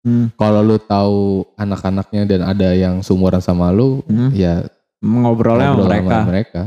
Hmm. 0.00 0.32
kalau 0.32 0.64
lu 0.64 0.80
tahu 0.80 1.44
anak-anaknya 1.60 2.24
dan 2.24 2.40
ada 2.40 2.72
yang 2.72 3.04
seumuran 3.04 3.36
sama 3.36 3.68
lu, 3.68 4.00
Hmm. 4.08 4.32
ya 4.32 4.64
Ngobrolnya 5.00 5.76
ngobrol 5.76 5.84
sama 5.84 5.88
mereka. 5.92 6.08
sama 6.08 6.28
mereka. 6.28 6.62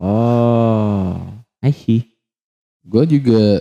Oh, 0.00 1.04
I 1.60 1.72
see. 1.72 2.16
Gue 2.80 3.04
juga 3.04 3.60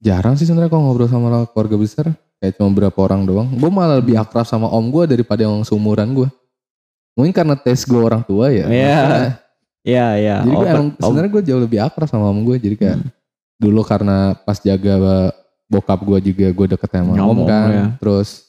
jarang 0.00 0.34
sih 0.34 0.48
sebenarnya 0.48 0.72
kalau 0.72 0.88
ngobrol 0.88 1.06
sama 1.06 1.44
keluarga 1.48 1.76
besar. 1.76 2.06
Kayak 2.40 2.56
cuma 2.56 2.72
beberapa 2.72 2.98
orang 3.04 3.22
doang. 3.22 3.48
Gue 3.52 3.68
malah 3.68 4.00
lebih 4.00 4.16
akrab 4.16 4.48
sama 4.48 4.64
om 4.66 4.88
gue 4.88 5.04
daripada 5.06 5.44
yang 5.44 5.60
seumuran 5.60 6.08
gue. 6.16 6.28
Mungkin 7.12 7.36
karena 7.36 7.52
tes 7.52 7.84
gue 7.84 8.00
orang 8.00 8.24
tua 8.24 8.48
ya. 8.48 8.64
Iya. 8.64 9.00
Iya, 9.80 10.06
iya. 10.16 10.36
Jadi 10.40 10.56
gue 10.56 10.68
emang 10.68 10.88
sebenarnya 10.96 11.30
gue 11.32 11.42
jauh 11.44 11.60
lebih 11.60 11.78
akrab 11.80 12.08
sama 12.08 12.32
om 12.32 12.40
gue. 12.42 12.56
Jadi 12.56 12.76
kayak 12.76 12.96
Hmm. 12.96 13.12
dulu 13.60 13.84
karena 13.84 14.32
pas 14.34 14.56
jaga 14.56 14.96
bokap 15.68 16.00
gue 16.00 16.32
juga 16.32 16.48
gue 16.48 16.66
deket 16.72 16.88
sama 16.90 17.12
om 17.12 17.20
Ngomong, 17.20 17.44
kan. 17.44 17.68
ya. 17.68 17.84
Terus 18.00 18.48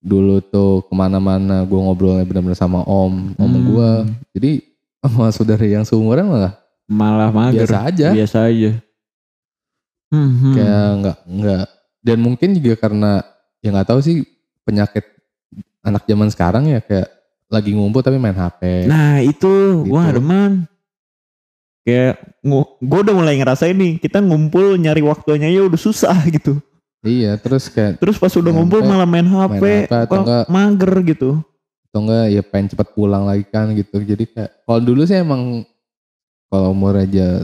dulu 0.00 0.40
tuh 0.40 0.84
ke 0.84 0.92
mana-mana 0.92 1.64
gue 1.64 1.76
ngobrolnya 1.76 2.24
bener-bener 2.24 2.56
sama 2.56 2.84
om, 2.84 3.32
om 3.32 3.48
Hmm. 3.48 3.64
gue. 3.64 3.90
Jadi 4.36 4.50
sama 5.00 5.32
saudara 5.32 5.64
yang 5.64 5.88
seumuran 5.88 6.28
malah 6.28 6.52
malah 6.84 7.30
mager. 7.32 7.64
biasa 7.64 7.78
aja. 7.88 8.08
Biasa 8.12 8.38
aja. 8.44 8.70
Hmm, 10.10 10.52
kayak 10.52 10.86
nggak 10.98 11.18
nggak 11.24 11.64
dan 12.00 12.18
mungkin 12.18 12.48
juga 12.52 12.74
karena 12.76 13.22
ya 13.58 13.70
nggak 13.70 13.88
tahu 13.88 14.00
sih 14.00 14.26
penyakit 14.62 15.06
anak 15.80 16.02
zaman 16.04 16.28
sekarang 16.28 16.66
ya 16.66 16.78
kayak 16.78 17.06
lagi 17.46 17.70
ngumpul 17.70 18.00
tapi 18.00 18.16
main 18.16 18.34
HP. 18.34 18.86
Nah 18.86 19.18
itu 19.18 19.82
Gitu. 19.82 19.90
gak 19.92 20.14
demen. 20.14 20.52
Kayak 21.80 22.20
gue 22.76 22.98
udah 23.00 23.14
mulai 23.14 23.34
ngerasain 23.36 23.72
nih 23.72 23.98
kita 23.98 24.20
ngumpul 24.20 24.76
nyari 24.76 25.00
waktunya 25.00 25.48
ya 25.48 25.64
udah 25.64 25.80
susah 25.80 26.14
gitu. 26.30 26.60
Iya, 27.00 27.40
terus 27.40 27.66
kayak 27.66 27.96
Terus 27.96 28.20
pas 28.20 28.28
udah 28.30 28.52
ngumpul 28.52 28.84
malah 28.84 29.08
main 29.08 29.24
HP, 29.24 29.56
main 29.56 29.88
HP 29.88 29.92
atau 30.04 30.18
enggak- 30.20 30.46
mager 30.46 30.92
gitu. 31.06 31.30
atau 31.88 32.00
enggak 32.04 32.24
ya 32.28 32.42
pengen 32.44 32.66
cepet 32.70 32.88
pulang 32.92 33.24
lagi 33.24 33.42
kan 33.44 33.66
gitu. 33.72 33.98
Jadi 33.98 34.24
kayak 34.26 34.50
kalau 34.62 34.80
dulu 34.80 35.02
sih 35.02 35.16
emang 35.16 35.64
kalau 36.46 36.70
umur 36.70 36.98
aja 36.98 37.42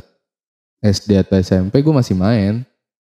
SD 0.87 1.19
atau 1.19 1.37
SMP 1.37 1.81
gue 1.81 1.91
masih 1.91 2.15
main. 2.15 2.63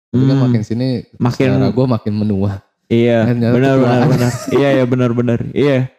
Tapi 0.09 0.23
kan 0.23 0.37
Hmm. 0.37 0.45
makin 0.47 0.63
sini 0.63 0.89
Makin- 1.19 1.71
gue 1.71 1.87
makin 1.89 2.15
menua. 2.15 2.63
Iya, 2.87 3.25
Kan 3.29 3.41
benar 3.41 3.75
benar 3.77 4.01
benar. 4.07 4.33
iya 4.53 4.69
ya 4.79 4.85
benar 4.85 5.11
benar. 5.11 5.39
Iya. 5.51 5.91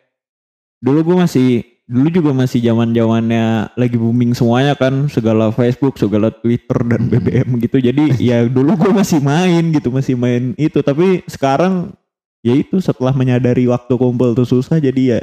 Dulu 0.80 1.00
gue 1.04 1.18
masih 1.20 1.48
dulu 1.86 2.08
juga 2.10 2.32
masih 2.34 2.62
zaman 2.62 2.90
zamannya 2.92 3.70
lagi 3.76 3.94
booming 3.94 4.34
semuanya 4.34 4.74
kan 4.74 5.06
segala 5.06 5.52
Facebook, 5.52 5.98
segala 5.98 6.32
Twitter 6.32 6.80
dan 6.82 7.06
BBM 7.06 7.60
gitu. 7.60 7.78
Jadi 7.78 8.04
ya 8.30 8.46
dulu 8.46 8.74
gue 8.76 8.92
masih 8.92 9.20
main 9.20 9.70
gitu, 9.70 9.92
masih 9.92 10.16
main 10.16 10.56
itu. 10.56 10.80
Tapi 10.80 11.22
sekarang 11.28 11.94
ya 12.40 12.54
itu 12.54 12.78
setelah 12.80 13.12
menyadari 13.12 13.66
waktu 13.66 13.94
kumpul 13.94 14.32
tuh 14.32 14.46
susah 14.46 14.78
jadi 14.78 15.02
ya 15.02 15.20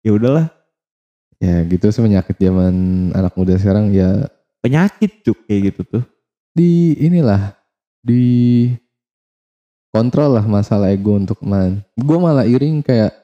ya 0.00 0.12
udahlah 0.12 0.46
Ya 1.38 1.62
gitu 1.64 1.86
sih 1.88 2.02
penyakit 2.02 2.34
zaman 2.36 2.74
anak 3.14 3.30
muda 3.38 3.54
sekarang 3.54 3.94
ya 3.94 4.26
penyakit 4.58 5.22
cuk 5.22 5.38
kayak 5.44 5.72
gitu 5.72 5.82
tuh. 5.88 6.04
di 6.50 6.98
inilah 6.98 7.54
di 8.02 8.66
kontrol 9.88 10.34
lah 10.34 10.44
masalah 10.44 10.90
ego 10.90 11.14
untuk 11.14 11.38
main. 11.40 11.78
Gue 11.94 12.18
malah 12.18 12.44
iring 12.44 12.82
kayak 12.82 13.14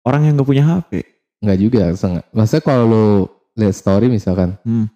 Orang 0.00 0.24
yang 0.24 0.32
gak 0.34 0.46
punya 0.46 0.64
HP. 0.64 1.04
nggak 1.40 1.58
juga 1.58 1.82
setengah. 1.90 2.24
Maksudnya 2.30 2.62
kalau 2.62 2.84
lo 2.84 3.04
lihat 3.52 3.72
story 3.72 4.06
misalkan, 4.06 4.56
Hmm. 4.60 4.88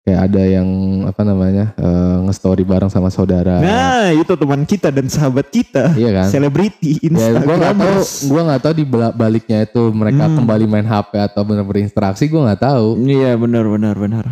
kayak 0.00 0.20
ada 0.28 0.42
yang 0.44 0.68
apa 1.04 1.24
namanya 1.24 1.72
eh, 1.74 2.16
nge-story 2.22 2.62
bareng 2.62 2.88
sama 2.88 3.08
saudara. 3.08 3.58
Nah, 3.58 4.12
itu 4.12 4.28
teman 4.30 4.62
kita 4.62 4.88
dan 4.88 5.08
sahabat 5.08 5.48
kita. 5.48 5.96
Iya 5.96 6.10
kan? 6.14 6.28
Selebriti 6.28 7.00
Ya, 7.02 7.32
gue 7.34 7.54
nggak 7.54 7.74
tahu, 7.74 7.96
gue 8.28 8.40
nggak 8.44 8.60
tahu 8.60 8.74
di 8.76 8.84
baliknya 9.10 9.58
itu 9.62 9.82
mereka 9.90 10.24
Hmm. 10.24 10.36
kembali 10.38 10.64
main 10.64 10.84
HP 10.84 11.16
atau 11.18 11.40
benar 11.42 11.64
berinteraksi, 11.64 12.28
gue 12.28 12.38
nggak 12.38 12.60
tahu. 12.60 13.00
Iya 13.02 13.32
benar 13.34 13.64
benar 13.66 13.96
benar. 13.96 14.24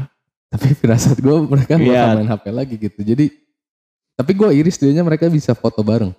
Tapi 0.52 0.76
firasat 0.76 1.16
gue 1.16 1.36
mereka 1.48 1.80
Iya. 1.80 2.12
main 2.12 2.28
HP 2.28 2.44
lagi 2.52 2.74
gitu. 2.76 3.00
Jadi, 3.00 3.32
tapi 4.12 4.32
gue 4.36 4.48
iri 4.52 4.68
setidaknya 4.68 5.00
mereka 5.00 5.32
bisa 5.32 5.56
foto 5.56 5.80
bareng. 5.80 6.12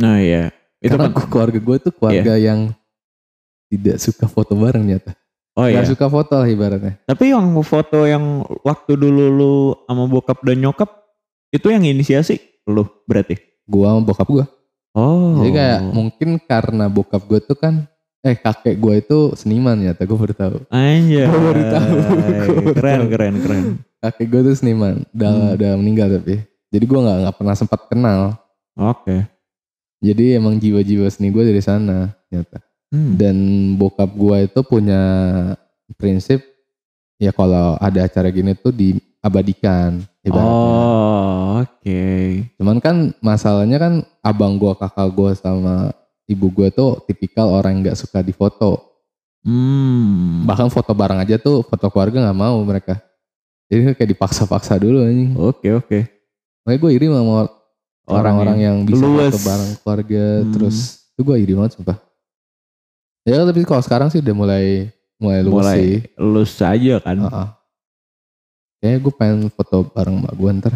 Nah 0.00 0.16
iya. 0.16 0.48
Itu 0.80 0.96
Karena 0.96 1.12
kan. 1.12 1.28
keluarga 1.28 1.58
gue 1.60 1.76
tuh 1.76 1.92
keluarga 1.92 2.40
yang 2.40 2.72
tidak 3.68 4.00
suka 4.00 4.24
foto 4.26 4.56
bareng 4.56 4.80
nyata. 4.82 5.12
Oh 5.54 5.68
iya. 5.68 5.84
Gak 5.84 5.92
suka 5.92 6.08
foto 6.08 6.40
lah 6.40 6.48
ibaratnya. 6.48 6.96
Tapi 7.04 7.36
yang 7.36 7.52
foto 7.60 8.08
yang 8.08 8.40
waktu 8.64 8.96
dulu 8.96 9.24
lu 9.28 9.54
sama 9.84 10.08
bokap 10.08 10.40
dan 10.40 10.56
nyokap 10.56 10.88
itu 11.52 11.68
yang 11.68 11.84
inisiasi 11.84 12.40
lu 12.64 12.88
berarti. 13.04 13.36
Gua 13.68 13.92
sama 13.92 14.02
bokap 14.08 14.28
gua. 14.30 14.46
Oh. 14.96 15.36
Jadi 15.44 15.50
kayak 15.52 15.80
mungkin 15.92 16.28
karena 16.40 16.88
bokap 16.88 17.22
gua 17.28 17.38
tuh 17.44 17.58
kan 17.60 17.84
eh 18.20 18.36
kakek 18.36 18.76
gua 18.76 19.00
itu 19.00 19.32
seniman 19.32 19.80
ya, 19.80 19.96
gue 19.96 20.18
baru 20.18 20.34
tahu. 20.36 20.56
Anjay. 20.68 21.24
Gua 21.24 21.40
baru 21.40 21.62
tahu. 21.72 21.94
Keren 22.76 23.00
keren 23.08 23.34
keren. 23.40 23.64
Kakek 24.00 24.26
gua 24.28 24.40
tuh 24.44 24.56
seniman, 24.56 25.04
udah 25.12 25.32
Hmm. 25.32 25.54
udah 25.56 25.72
meninggal 25.80 26.08
tapi. 26.20 26.44
Jadi 26.70 26.84
gua 26.84 27.00
nggak 27.04 27.18
nggak 27.24 27.36
pernah 27.40 27.54
sempat 27.56 27.80
kenal. 27.88 28.20
Oke. 28.76 29.24
Jadi 30.00 30.36
emang 30.36 30.56
jiwa-jiwa 30.56 31.08
seni 31.12 31.28
gua 31.32 31.44
dari 31.44 31.60
sana 31.60 32.12
nyata. 32.32 32.60
Hmm. 32.92 33.16
Dan 33.16 33.36
bokap 33.76 34.10
gua 34.12 34.44
itu 34.44 34.60
punya 34.64 35.02
prinsip 35.96 36.44
ya 37.20 37.32
kalau 37.32 37.76
ada 37.76 38.08
acara 38.08 38.32
gini 38.32 38.56
tuh 38.56 38.72
diabadikan 38.72 40.00
ibaratnya. 40.24 40.48
Oh, 40.48 41.60
oke. 41.60 42.04
Cuman 42.56 42.76
kan 42.80 42.96
masalahnya 43.20 43.76
kan 43.76 43.94
abang 44.24 44.56
gua, 44.56 44.72
kakak 44.76 45.08
gua 45.12 45.32
sama 45.36 45.92
ibu 46.30 46.46
gua 46.48 46.70
tuh 46.70 47.02
tipikal 47.04 47.50
orang 47.50 47.82
nggak 47.82 47.98
suka 47.98 48.22
difoto. 48.22 48.78
Hmm. 49.42 50.46
Bahkan 50.46 50.70
foto 50.70 50.94
bareng 50.94 51.18
aja 51.18 51.34
tuh 51.36 51.66
foto 51.66 51.90
keluarga 51.90 52.22
nggak 52.28 52.38
mau 52.38 52.60
mereka. 52.62 53.02
Jadi 53.66 53.94
kayak 53.94 54.10
dipaksa-paksa 54.14 54.78
dulu 54.78 55.02
anjing. 55.02 55.34
Oke 55.34 55.74
oke. 55.74 55.98
Makanya 56.62 56.78
gue 56.78 56.90
iri 56.92 57.06
sama 57.08 57.48
orang-orang 58.06 58.58
yang 58.60 58.76
bisa 58.84 59.00
luwes. 59.00 59.32
foto 59.32 59.40
bareng 59.42 59.70
keluarga 59.80 60.24
Hmm. 60.42 60.50
terus 60.52 60.76
itu 61.10 61.20
gue 61.22 61.36
iri 61.38 61.52
banget 61.56 61.72
sumpah. 61.74 61.98
Ya 63.24 63.42
tapi 63.42 63.64
kalau 63.64 63.82
sekarang 63.82 64.08
sih 64.08 64.20
udah 64.20 64.34
mulai 64.34 64.64
mulai 65.16 65.40
luas 65.40 65.64
Mulai 65.66 65.78
sih. 65.80 65.94
lulus 66.16 66.52
aja 66.60 66.94
kan. 67.00 67.16
Heeh. 67.16 67.48
Kayaknya 68.80 68.98
gue 69.00 69.12
pengen 69.12 69.40
foto 69.48 69.76
bareng 69.88 70.16
mbak 70.20 70.34
gue 70.36 70.50
ntar. 70.60 70.74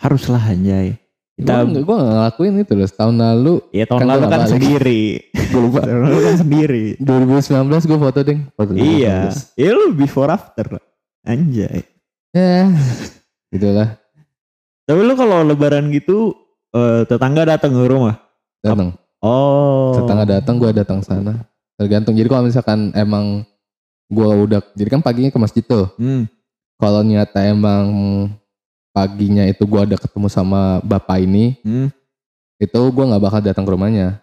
Haruslah 0.00 0.40
anjay. 0.40 0.99
Kita 1.40 1.54
gue 1.64 1.80
gak 1.84 2.08
ngelakuin 2.12 2.52
itu 2.58 2.72
loh. 2.74 2.88
Setahun 2.88 3.16
lalu 3.16 3.54
ya 3.72 3.84
tahun 3.88 4.00
Kan 4.00 4.08
lalu 4.08 4.22
kan 4.22 4.30
balik. 4.40 4.50
sendiri. 4.52 5.02
gue 5.50 5.60
lupa. 5.60 5.78
tahun 5.82 6.00
lalu 6.04 6.18
kan 6.20 6.36
sendiri. 6.36 6.84
2019 7.00 7.88
gue 7.88 7.98
foto 7.98 8.18
deng. 8.20 8.40
Foto 8.52 8.70
Iya. 8.76 9.16
2019. 9.32 9.58
Ya 9.58 9.70
lu 9.72 9.84
before 9.92 10.30
after. 10.30 10.66
Anjay. 11.22 11.80
Ya, 12.30 12.70
gitulah. 13.50 13.98
Tapi 14.86 15.00
lu 15.02 15.18
kalau 15.18 15.42
lebaran 15.42 15.90
gitu 15.90 16.30
eh, 16.70 17.02
tetangga 17.02 17.42
datang 17.42 17.74
ke 17.74 17.82
rumah. 17.84 18.22
Datang. 18.62 18.94
Oh. 19.18 19.98
Tetangga 19.98 20.38
datang, 20.38 20.54
gue 20.56 20.70
datang 20.70 21.02
sana. 21.02 21.42
Tergantung. 21.74 22.14
Jadi 22.14 22.30
kalau 22.30 22.46
misalkan 22.46 22.94
emang 22.94 23.42
gue 24.06 24.30
udah, 24.46 24.62
jadi 24.78 24.94
kan 24.94 25.02
paginya 25.02 25.34
ke 25.34 25.42
masjid 25.42 25.58
tuh. 25.60 25.90
Hmm. 25.98 26.30
Kalau 26.78 27.02
nyata 27.02 27.42
emang 27.44 27.84
paginya 28.90 29.44
itu 29.44 29.62
gue 29.62 29.80
ada 29.80 29.96
ketemu 29.96 30.26
sama 30.26 30.78
bapak 30.82 31.18
ini, 31.20 31.56
Hmm. 31.62 31.88
itu 32.56 32.80
gue 32.80 33.04
nggak 33.06 33.22
bakal 33.22 33.40
datang 33.40 33.62
ke 33.62 33.72
rumahnya. 33.72 34.18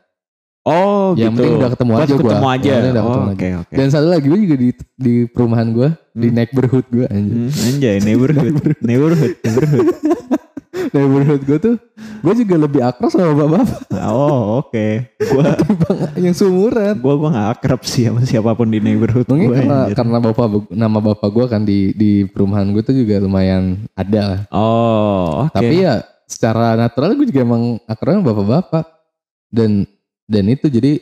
Oh 0.62 1.16
Yang 1.16 1.32
gitu. 1.32 1.40
penting 1.40 1.54
udah 1.56 1.70
ketemu 1.72 1.92
Pas 1.92 2.02
aja 2.04 2.12
gua. 2.12 2.20
ketemu 2.20 2.48
aja. 2.52 2.72
Udah 2.76 2.92
Oh, 2.92 3.08
ketemu 3.08 3.30
Oke 3.32 3.48
oke. 3.56 3.74
Dan 3.74 3.88
satu 3.88 4.08
lagi 4.08 4.26
gue 4.28 4.40
juga 4.44 4.56
di 4.58 4.70
di 4.94 5.14
perumahan 5.26 5.68
gue, 5.72 5.88
di 6.12 6.28
Hmm. 6.28 6.36
neighborhood 6.36 6.86
gue 6.92 7.06
anjir. 7.08 7.36
Hmm, 7.40 7.52
anjay 7.64 7.96
neighborhood. 8.02 8.44
neighborhood. 8.52 8.80
Neighborhood. 8.84 9.36
Neighborhood 9.40 9.88
gue 10.90 11.60
tuh, 11.60 11.76
gue 12.18 12.34
juga 12.38 12.56
lebih 12.58 12.82
akrab 12.82 13.08
sama 13.08 13.32
bapak-bapak 13.32 13.80
Oh 14.00 14.62
oke. 14.62 14.88
Gua 15.20 15.44
yang 16.24 16.32
seumuran. 16.32 16.96
gua 16.98 17.16
gua 17.16 17.30
gak 17.30 17.50
akrab 17.56 17.82
sih 17.84 18.06
sama 18.06 18.24
siapa 18.24 18.54
pun 18.54 18.66
di 18.66 18.78
neighborhood 18.78 19.26
Mungkin 19.26 19.48
gua, 19.48 19.56
karena 19.56 19.78
anjir. 19.84 19.96
karena 19.96 20.18
bapak 20.22 20.46
nama 20.70 21.00
bapak 21.02 21.30
gue 21.30 21.46
kan 21.48 21.62
di 21.62 21.80
di 21.92 22.12
perumahan 22.26 22.68
gue 22.68 22.82
tuh 22.82 22.96
juga 22.96 23.18
lumayan 23.18 23.84
ada. 23.94 24.48
Oh 24.50 25.46
oke. 25.46 25.54
Tapi 25.54 25.76
ya 25.80 26.00
secara 26.24 26.76
natural 26.76 27.16
gue 27.16 27.28
juga 27.28 27.42
emang 27.42 27.64
akrabnya 27.84 28.22
bapak-bapak 28.26 28.86
dan 29.50 29.88
dan 30.24 30.44
itu 30.46 30.68
jadi 30.68 31.00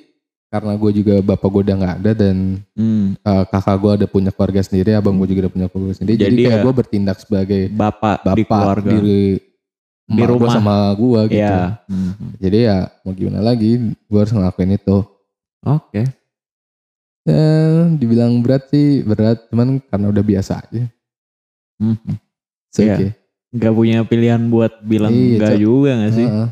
karena 0.47 0.71
gue 0.73 0.91
juga 0.95 1.19
bapak 1.19 1.47
gue 1.49 1.61
udah 1.63 1.75
nggak 1.75 1.95
ada 1.99 2.11
dan 2.15 2.37
Hmm, 2.71 3.15
eh, 3.17 3.43
kakak 3.45 3.75
gue 3.75 3.91
ada 3.93 4.05
punya 4.05 4.29
keluarga 4.29 4.61
sendiri, 4.61 4.91
abang 4.93 5.15
gue 5.15 5.27
juga 5.27 5.47
udah 5.47 5.53
punya 5.53 5.67
keluarga 5.67 5.95
sendiri. 5.95 6.15
Jadi, 6.15 6.27
Jadi 6.29 6.43
kayak 6.45 6.53
ya- 6.53 6.63
gue 6.63 6.73
bertindak 6.73 7.17
sebagai 7.17 7.61
bapak, 7.69 8.17
bapak 8.21 8.35
di 8.35 8.43
keluarga. 8.45 8.89
di 8.91 8.99
Di 10.05 10.21
emak 10.21 10.29
gua 10.29 10.37
rumah. 10.37 10.53
sama 10.53 10.75
gua 10.93 11.21
gitu. 11.25 11.41
Iya. 11.41 11.81
Mhm. 11.89 12.27
Jadi 12.37 12.57
ya 12.61 12.77
mau 13.01 13.13
gimana 13.17 13.39
lagi, 13.41 13.71
gue 13.89 14.19
harus 14.21 14.33
ngelakuin 14.33 14.77
itu. 14.77 14.97
Oke. 15.65 16.03
Ya, 17.25 17.41
dibilang 17.97 18.37
berat 18.45 18.69
sih 18.69 19.01
berat, 19.01 19.49
cuman 19.49 19.81
karena 19.89 20.13
udah 20.13 20.21
biasa 20.21 20.61
aja. 20.61 20.85
Mhm. 21.81 22.15
So, 22.69 22.85
oke. 22.85 23.07
Nggak 23.55 23.73
punya 23.73 23.97
pilihan 24.05 24.41
buat 24.51 24.83
bilang 24.85 25.09
Iya, 25.09 25.41
enggak 25.41 25.55
juga 25.57 25.89
gak 26.05 26.13
sih? 26.13 26.27
Heeh. 26.27 26.47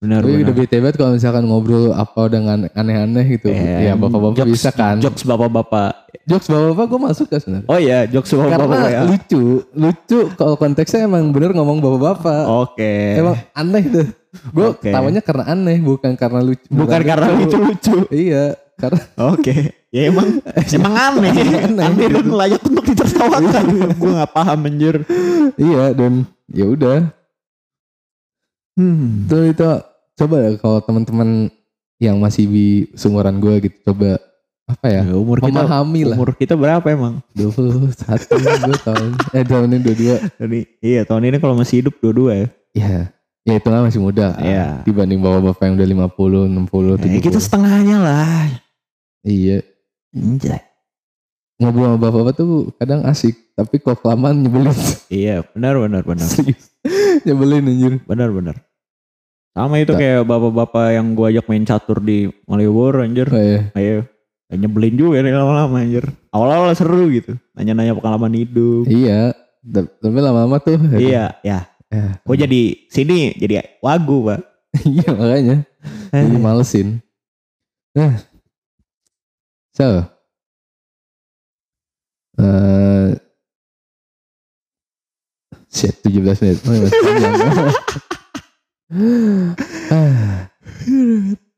Benar 0.00 0.24
benar. 0.24 0.48
udah 0.48 0.54
bete 0.56 0.76
banget 0.80 0.96
kalau 0.96 1.12
misalkan 1.12 1.44
ngobrol 1.44 1.92
apa 1.92 2.22
dengan 2.32 2.64
aneh-aneh 2.72 3.36
gitu. 3.36 3.52
Eh, 3.52 3.84
ya 3.84 3.92
bapak-bapak 3.92 4.40
jokes- 4.40 4.52
bisa 4.56 4.70
kan. 4.72 4.96
Jokes 4.96 5.28
bapak-bapak. 5.28 5.92
Jokes 6.24 6.48
bapak-bapak 6.48 6.84
gue 6.88 7.00
masuk 7.04 7.26
kan 7.28 7.38
sebenarnya. 7.38 7.68
Oh 7.68 7.76
iya, 7.76 7.98
jokes 8.08 8.32
bapak-bapak 8.32 8.88
ya. 8.88 9.00
lucu, 9.04 9.60
lucu 9.76 10.20
kalau 10.40 10.56
konteksnya 10.56 11.04
emang 11.04 11.28
bener 11.36 11.52
ngomong 11.52 11.84
bapak-bapak. 11.84 12.44
Oke. 12.48 13.20
Emang 13.20 13.36
aneh 13.52 13.84
tuh. 13.92 14.06
Gue 14.56 14.66
Oke. 14.72 14.88
tawanya 14.88 15.20
karena 15.20 15.44
aneh, 15.52 15.76
bukan 15.84 16.16
karena 16.16 16.40
lucu. 16.40 16.64
Bukan 16.72 17.00
karena 17.04 17.28
lucu-lucu. 17.36 17.96
Iya, 18.08 18.56
karena 18.80 19.04
Oke. 19.20 19.84
Ya 19.92 20.08
emang 20.08 20.40
emang 20.80 20.94
aneh. 20.96 21.32
Aneh. 21.68 21.84
aneh 21.84 22.06
dan 22.08 22.24
layak 22.24 22.62
untuk 22.64 22.88
ditertawakan. 22.88 23.64
Gue 24.00 24.10
gak 24.16 24.32
paham 24.32 24.64
anjir. 24.64 25.04
iya 25.60 25.92
dan 25.92 26.24
ya 26.48 26.64
udah. 26.64 27.12
Hmm. 28.80 29.28
Itu 29.28 29.36
itu 29.44 29.70
coba 30.20 30.36
ya 30.38 30.50
kalau 30.56 30.78
teman-teman 30.78 31.48
yang 31.96 32.16
masih 32.16 32.44
di 32.44 32.66
sumuran 32.92 33.36
gue 33.36 33.54
gitu 33.62 33.76
coba 33.86 34.20
apa 34.66 34.86
ya 34.86 35.02
Ya, 35.02 35.14
umur 35.14 35.40
kita 35.40 35.50
memahami 35.58 36.00
lah 36.04 36.14
umur 36.14 36.30
kita 36.32 36.54
berapa 36.54 36.86
emang? 36.86 37.18
21 37.34 37.90
gue 38.62 38.76
tahun 38.78 39.08
eh 39.32 39.42
tahun 39.42 39.66
ini 39.68 39.80
22 39.82 40.38
Jadi 40.38 40.58
iya 40.80 41.00
tahun 41.02 41.22
ini 41.26 41.36
kalau 41.38 41.54
masih 41.54 41.80
hidup 41.80 41.98
dua-dua 41.98 42.32
ya. 42.36 42.46
ya 42.72 42.96
ya 43.40 43.54
itu 43.56 43.66
lah 43.66 43.82
masih 43.82 43.98
muda. 43.98 44.36
Iya. 44.36 44.84
dibanding 44.84 45.18
bapak-bapak 45.18 45.64
yang 45.64 45.74
udah 45.74 45.88
50 46.06 46.60
60 46.68 46.70
Eh, 47.02 47.18
70 47.18 47.26
kita 47.26 47.38
setengahnya 47.38 47.96
lah. 47.98 48.46
iya 49.22 49.58
Anjay. 50.12 50.60
ngobrol 51.56 51.84
sama 51.86 51.98
bapak-bapak 51.98 52.34
tuh 52.34 52.50
kadang 52.74 53.00
asik 53.04 53.34
tapi 53.52 53.76
kok 53.76 53.98
kelamaan 53.98 54.40
nyebelin 54.40 54.72
Iya, 55.10 55.42
benar 55.50 55.76
benar 55.78 56.02
benar. 56.02 56.24
serius 56.24 56.70
nyebelin 57.20 57.66
anjir 57.66 57.92
Benar 58.04 58.30
benar. 58.30 58.56
Sama 59.50 59.76
itu 59.76 59.92
kayak 59.92 60.22
bapak-bapak 60.24 60.94
yang 60.94 61.12
gua 61.12 61.28
ajak 61.28 61.46
main 61.46 61.64
catur 61.64 61.98
di 61.98 62.30
Malioboro 62.44 63.02
anjir. 63.02 63.26
oh, 63.26 63.36
iya. 63.36 63.60
Ayo. 63.74 64.06
Nyebelin 64.50 64.94
juga 64.94 65.20
nih 65.20 65.30
lama-lama 65.30 65.78
anjir. 65.78 66.06
Awal-awal 66.30 66.70
seru 66.72 67.06
gitu. 67.08 67.34
Nanya-nanya 67.54 67.94
pengalaman 67.94 68.34
hidup. 68.34 68.86
iya 68.86 69.34
Ta- 69.60 69.86
tapi 69.86 70.18
lama-lama 70.18 70.56
tuh 70.58 70.78
Iya, 70.96 71.34
ya. 71.42 71.66
ya. 71.86 72.04
Kok 72.22 72.38
jadi 72.38 72.60
sini 72.86 73.34
jadi 73.36 73.62
wagu, 73.78 74.26
Pak. 74.26 74.40
iya 74.86 75.10
makanya 75.10 75.56
jadi 76.14 76.38
malesin 76.38 77.02
nah 77.90 78.22
so 79.74 80.06
eh 82.38 83.10
shit 85.66 85.94
17 86.02 86.22
menit 86.38 86.58
oh, 86.62 86.70
masih 86.70 87.00
panjang 87.02 87.34
Ah, 87.34 87.74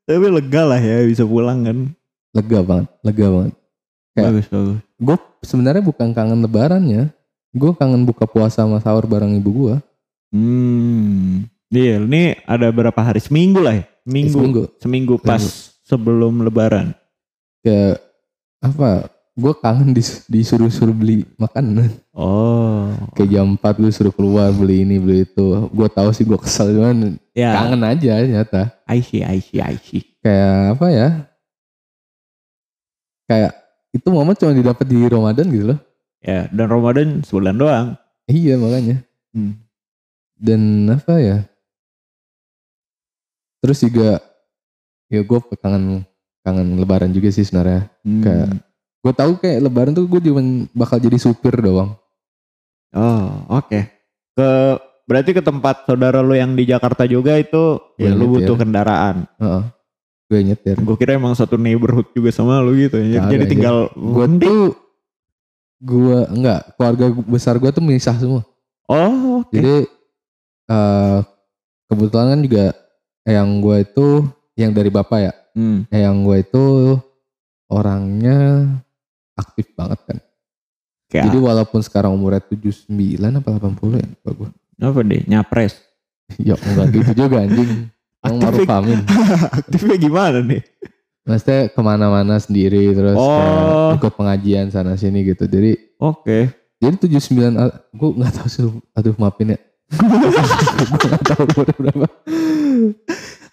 Tapi 0.02 0.26
lega 0.28 0.62
lah 0.62 0.76
ya 0.76 1.04
bisa 1.04 1.24
pulang 1.24 1.64
kan. 1.64 1.78
lega 2.32 2.58
banget 2.60 2.88
lega 3.02 3.26
banget 3.28 3.52
Kayak- 4.12 4.24
Bagus, 4.28 4.46
bagus. 4.48 4.78
gue 4.98 5.16
sebenarnya 5.42 5.80
bukan 5.80 6.08
kangen 6.10 6.40
lebarannya 6.40 7.12
gue 7.50 7.72
kangen 7.74 8.02
buka 8.02 8.24
puasa 8.24 8.64
sama 8.64 8.76
sahur 8.78 9.04
bareng 9.04 9.36
ibu 9.36 9.50
gue 9.52 9.76
Hmm. 10.32 11.44
Iya, 11.68 12.00
ini 12.00 12.40
ada 12.44 12.68
berapa 12.68 12.96
hari? 12.96 13.20
Seminggu 13.20 13.60
lah 13.60 13.76
ya? 13.76 13.84
Minggu. 14.02 14.32
seminggu 14.32 14.62
Seminggu 14.76 15.14
pas 15.18 15.44
sebelum 15.82 16.40
lebaran. 16.40 16.96
kayak 17.60 18.00
apa 18.58 19.12
gue 19.32 19.52
kangen 19.56 19.90
dis- 19.90 20.26
disuruh-suruh 20.26 20.92
beli 20.92 21.24
makanan 21.34 21.88
Oh. 22.12 22.92
kayak 23.12 23.32
jam 23.32 23.56
4 23.56 23.80
lu 23.80 23.88
suruh 23.88 24.10
keluar 24.10 24.52
beli 24.52 24.84
ini 24.84 24.96
beli 24.96 25.24
itu 25.24 25.46
gue 25.66 25.88
tahu 25.88 26.12
sih 26.12 26.22
gue 26.22 26.36
kesel 26.36 26.68
cuman 26.70 27.16
Ya, 27.32 27.56
kangen 27.56 27.80
aja 27.82 28.20
nyata 28.20 28.62
I 28.84 29.00
see, 29.00 29.24
I 29.24 29.40
see, 29.40 29.56
I 29.58 29.76
see. 29.78 30.04
kayak 30.20 30.76
apa 30.76 30.86
ya 30.86 31.08
kayak 33.24 33.52
itu 33.90 34.08
momen 34.08 34.34
cuma 34.34 34.52
didapat 34.52 34.84
di 34.84 34.98
Ramadan 35.02 35.46
gitu 35.48 35.66
loh 35.66 35.80
Ya, 36.20 36.46
dan 36.48 36.68
Ramadan 36.68 37.18
sebulan 37.20 37.56
doang. 37.56 37.86
iya 38.26 38.54
makanya 38.54 39.00
Hmm. 39.32 39.56
dan 40.36 40.60
apa 40.92 41.14
ya 41.16 41.38
terus 43.58 43.80
juga 43.80 44.20
ya 45.08 45.20
gue 45.20 45.38
kangen 45.56 46.04
kangen 46.42 46.76
lebaran 46.76 47.10
juga 47.10 47.28
sih 47.28 47.42
sebenarnya 47.42 47.88
Hmm. 48.02 48.20
Kayak- 48.20 48.60
gue 49.02 49.12
tahu 49.12 49.32
kayak 49.36 49.58
lebaran 49.60 49.92
tuh 49.92 50.06
gue 50.06 50.20
cuma 50.22 50.42
bakal 50.72 50.96
jadi 50.96 51.18
supir 51.18 51.54
doang 51.54 51.98
Oh, 52.92 53.24
oke. 53.50 53.88
Ke 54.32 54.48
berarti 55.02 55.32
ke 55.32 55.40
tempat 55.40 55.84
saudara 55.84 56.20
lu 56.20 56.32
yang 56.32 56.52
di 56.52 56.62
Jakarta 56.62 57.02
juga 57.02 57.34
itu 57.34 57.80
ya 57.96 58.08
Iya, 58.08 58.10
lu 58.12 58.24
nyetir. 58.26 58.32
butuh 58.44 58.56
kendaraan. 58.58 59.16
Heeh. 59.38 59.62
gue 60.28 60.40
nyetir 60.42 60.76
Gue 60.78 60.96
kira 60.96 61.12
emang 61.12 61.32
satu 61.32 61.56
neighborhood 61.56 62.08
juga 62.10 62.28
sama 62.30 62.60
lu 62.60 62.72
gitu. 62.74 62.96
Jadi, 62.96 63.16
Kagak, 63.16 63.30
jadi 63.30 63.44
tinggal 63.46 63.76
gue 63.92 64.26
tuh 64.38 64.62
gue 65.78 66.18
enggak 66.30 66.60
keluarga 66.72 67.04
besar 67.22 67.54
gue 67.56 67.68
tuh 67.68 67.80
misah 67.80 68.14
semua 68.14 68.44
Oh, 68.84 69.40
oke. 69.40 69.50
jadi 69.50 69.88
eh 70.68 71.18
kebetulan 71.86 72.26
kan 72.28 72.40
juga 72.40 72.64
yang 73.24 73.48
gue 73.58 73.76
itu 73.80 74.08
yang 74.54 74.70
dari 74.70 74.88
bapak 74.88 75.18
ya 75.18 75.32
Hmm. 75.52 75.84
yang 75.88 76.22
gue 76.22 76.38
itu 76.40 76.64
orangnya 77.66 78.68
aktif 79.42 79.66
banget 79.72 80.00
kan 80.02 80.18
Kayak 81.06 81.28
jadi 81.28 81.38
walaupun 81.38 81.80
sekarang 81.80 82.10
umurnya 82.10 82.40
79 82.40 82.88
apa 83.20 83.48
80 83.52 84.00
ya 84.00 84.06
lupa 84.08 84.30
gue 84.32 84.48
apa 84.80 85.00
deh? 85.02 85.22
Nyapres. 85.26 85.74
ya 86.40 86.56
enggak 86.56 86.86
gitu 86.90 87.10
juga 87.18 87.36
anjing 87.40 87.70
Aktif, 88.24 88.38
Maruf 88.40 88.70
Amin 88.70 88.98
Aktifnya 89.58 89.96
gimana 89.96 90.38
nih? 90.40 90.62
Maksudnya 91.22 91.68
ke 91.68 91.80
mana-mana 91.80 92.34
sendiri 92.36 92.90
terus 92.90 93.14
Oh. 93.14 93.28
kayak 93.28 93.54
ikut 93.98 94.12
pengajian 94.16 94.66
sana 94.68 94.94
sini 94.94 95.22
gitu 95.24 95.44
jadi 95.44 95.74
Oke. 95.98 96.50
Jadi 96.78 96.96
79 96.98 97.54
gue 97.92 98.10
nggak 98.16 98.32
tahu 98.32 98.48
sih 98.48 98.64
aduh 98.92 99.14
maafin 99.16 99.54
ya. 99.54 99.58
gue 99.92 100.98
nggak 100.98 101.22
tahu 101.28 101.44
berapa. 101.78 102.06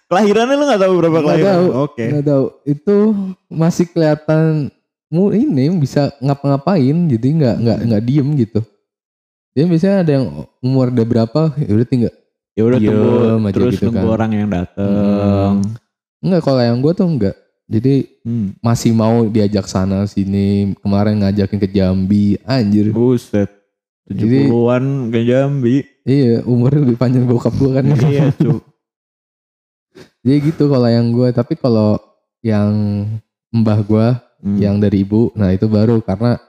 Kelahirannya 0.06 0.54
lu 0.56 0.64
gak 0.66 0.82
tahu 0.82 0.92
berapa 0.96 1.12
Nggak 1.12 1.26
kelahiran? 1.28 1.46
tahu. 1.52 1.66
Oke. 1.80 2.04
Nggak 2.04 2.26
tahu. 2.26 2.44
Itu 2.64 2.96
masih 3.46 3.86
kelihatan 3.86 4.74
mu 5.10 5.34
ini 5.34 5.66
bisa 5.74 6.14
ngapa-ngapain 6.22 6.94
jadi 7.10 7.28
nggak 7.34 7.56
nggak 7.58 7.78
nggak 7.90 8.02
diem 8.06 8.28
gitu. 8.38 8.60
Dia 9.50 9.66
biasanya 9.66 9.96
ada 10.06 10.12
yang 10.14 10.26
umur 10.62 10.88
udah 10.88 11.06
berapa 11.06 11.40
ya 11.58 11.70
udah 11.74 11.86
tinggal. 11.86 12.14
Ya 12.54 12.62
udah 12.62 12.78
tunggu 12.78 13.10
aja 13.42 13.50
terus 13.52 13.74
gitu 13.74 13.90
tunggu 13.90 14.06
kan. 14.06 14.14
orang 14.14 14.30
yang 14.32 14.48
dateng. 14.48 15.52
Enggak 16.20 16.42
kalau 16.44 16.62
yang 16.62 16.78
gue 16.78 16.92
tuh 16.94 17.08
enggak. 17.08 17.36
Jadi 17.70 17.94
Hmm. 18.20 18.52
masih 18.60 18.90
mau 18.92 19.24
diajak 19.26 19.64
sana 19.64 20.04
sini. 20.04 20.74
Kemarin 20.78 21.22
ngajakin 21.22 21.58
ke 21.58 21.68
Jambi. 21.70 22.38
Anjir. 22.42 22.90
Buset. 22.90 23.48
Jadi- 24.06 24.50
70-an 24.50 24.84
ke 25.08 25.20
Jambi. 25.22 25.76
Iya 26.02 26.42
umurnya 26.42 26.82
lebih 26.82 26.98
panjang 26.98 27.26
bokap 27.26 27.54
gue 27.54 27.70
kan. 27.70 27.84
iya 28.06 28.30
cu. 28.30 28.58
Jadi 30.22 30.52
gitu 30.52 30.68
kalau 30.68 30.86
yang 30.86 31.10
gue, 31.10 31.32
tapi 31.32 31.56
kalau 31.56 31.96
yang 32.42 32.70
mbah 33.50 33.80
gue 33.80 34.06
Hmm. 34.40 34.56
yang 34.56 34.80
dari 34.80 35.04
ibu, 35.04 35.28
nah 35.36 35.52
itu 35.52 35.68
baru 35.68 36.00
karena 36.00 36.40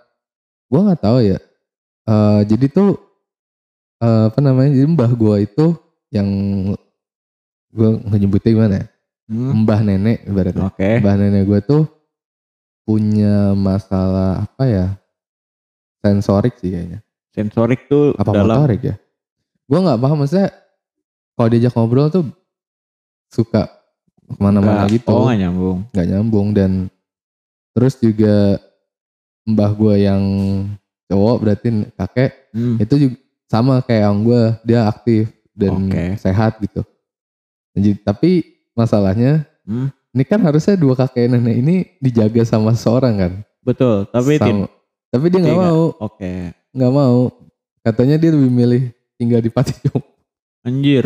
gue 0.71 0.79
nggak 0.79 1.01
tahu 1.03 1.19
ya. 1.27 1.39
Eh 2.07 2.41
jadi 2.47 2.65
tuh 2.71 2.95
eh, 3.99 4.23
apa 4.31 4.39
namanya? 4.39 4.71
Jadi 4.71 4.87
mbah 4.87 5.11
gue 5.11 5.35
itu 5.43 5.65
yang 6.11 6.27
gue 7.71 7.89
nyebutnya 8.15 8.51
gimana 8.51 8.75
ya? 8.79 8.85
Hmm. 9.31 9.63
Mbah 9.63 9.79
nenek 9.83 10.17
ibaratnya. 10.27 10.71
Oke. 10.71 10.99
Mbah 11.03 11.15
nenek 11.19 11.43
gue 11.47 11.59
tuh 11.63 11.83
punya 12.87 13.55
masalah 13.55 14.47
apa 14.47 14.63
ya? 14.67 14.87
Sensorik 15.99 16.59
sih 16.59 16.71
kayaknya. 16.71 16.99
Sensorik 17.31 17.87
tuh 17.87 18.11
Apa 18.19 18.35
dalam 18.35 18.59
motorik 18.59 18.81
ya? 18.83 18.95
Gue 19.67 19.79
nggak 19.79 19.99
paham 19.99 20.17
maksudnya 20.23 20.51
kalau 21.35 21.47
diajak 21.47 21.73
ngobrol 21.75 22.11
tuh 22.11 22.27
suka 23.31 23.71
ke 24.27 24.39
mana-mana 24.39 24.87
gitu. 24.91 25.07
Oh 25.11 25.27
gak 25.27 25.39
nyambung. 25.39 25.77
nggak 25.95 26.07
nyambung 26.11 26.47
dan 26.51 26.71
terus 27.71 27.95
juga 27.95 28.59
mbah 29.43 29.71
gue 29.71 29.95
yang 29.99 30.23
cowok 31.07 31.35
berarti 31.37 31.67
kakek 31.93 32.31
Hmm. 32.51 32.75
itu 32.77 32.93
juga 32.99 33.15
sama 33.47 33.79
kayak 33.79 34.03
yang 34.03 34.17
gue 34.21 34.41
dia 34.63 34.79
aktif 34.85 35.31
dan 35.51 35.87
Oke. 35.87 36.03
sehat 36.17 36.59
gitu 36.59 36.83
jadi 37.71 37.95
tapi 38.01 38.43
masalahnya 38.71 39.47
Hmm. 39.63 39.87
ini 40.11 40.23
kan 40.23 40.41
harusnya 40.41 40.75
dua 40.75 40.95
kakek 40.95 41.29
nenek 41.29 41.55
ini 41.55 41.75
dijaga 41.97 42.43
sama 42.43 42.73
seorang 42.73 43.15
kan 43.15 43.33
Betul. 43.61 44.09
Tapi 44.09 44.41
Sama- 44.41 44.67
tapi 45.07 45.25
dia 45.29 45.39
nggak 45.39 45.59
mau 45.59 45.93
Oke. 46.01 46.49
nggak 46.73 46.91
mau 46.91 47.29
katanya 47.81 48.15
dia 48.17 48.33
lebih 48.33 48.49
milih 48.49 48.83
tinggal 49.15 49.37
di 49.37 49.53
jompo 49.85 50.01
Anjir. 50.61 51.05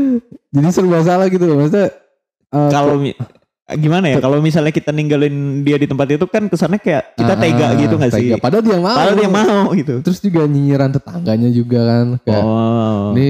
Jadi 0.54 0.68
serba 0.70 1.00
salah 1.00 1.28
gitu 1.28 1.44
loh. 1.44 1.58
Maksudnya 1.58 1.90
eh, 2.50 2.70
Kalau 2.70 2.96
gimana 3.64 4.12
ya? 4.12 4.16
Kalau 4.20 4.44
misalnya 4.44 4.68
kita 4.68 4.92
ninggalin 4.92 5.64
dia 5.64 5.80
di 5.80 5.88
tempat 5.88 6.04
itu 6.12 6.26
kan 6.28 6.46
kesannya 6.46 6.76
kayak 6.76 7.16
kita 7.16 7.32
ah, 7.32 7.38
tega 7.40 7.66
gitu 7.80 7.94
gak 7.96 8.12
sih? 8.12 8.28
tega. 8.28 8.36
Padahal 8.36 8.62
dia 8.62 8.76
mau. 8.76 8.92
Padahal 8.92 9.16
dia 9.16 9.30
mau 9.30 9.64
gitu. 9.72 9.94
Terus 10.04 10.18
juga 10.20 10.40
nyinyiran 10.44 10.90
tetangganya 10.92 11.48
juga 11.48 11.80
kan. 11.80 12.06
Kayak 12.22 12.44
Oh. 12.44 13.16
ini 13.16 13.28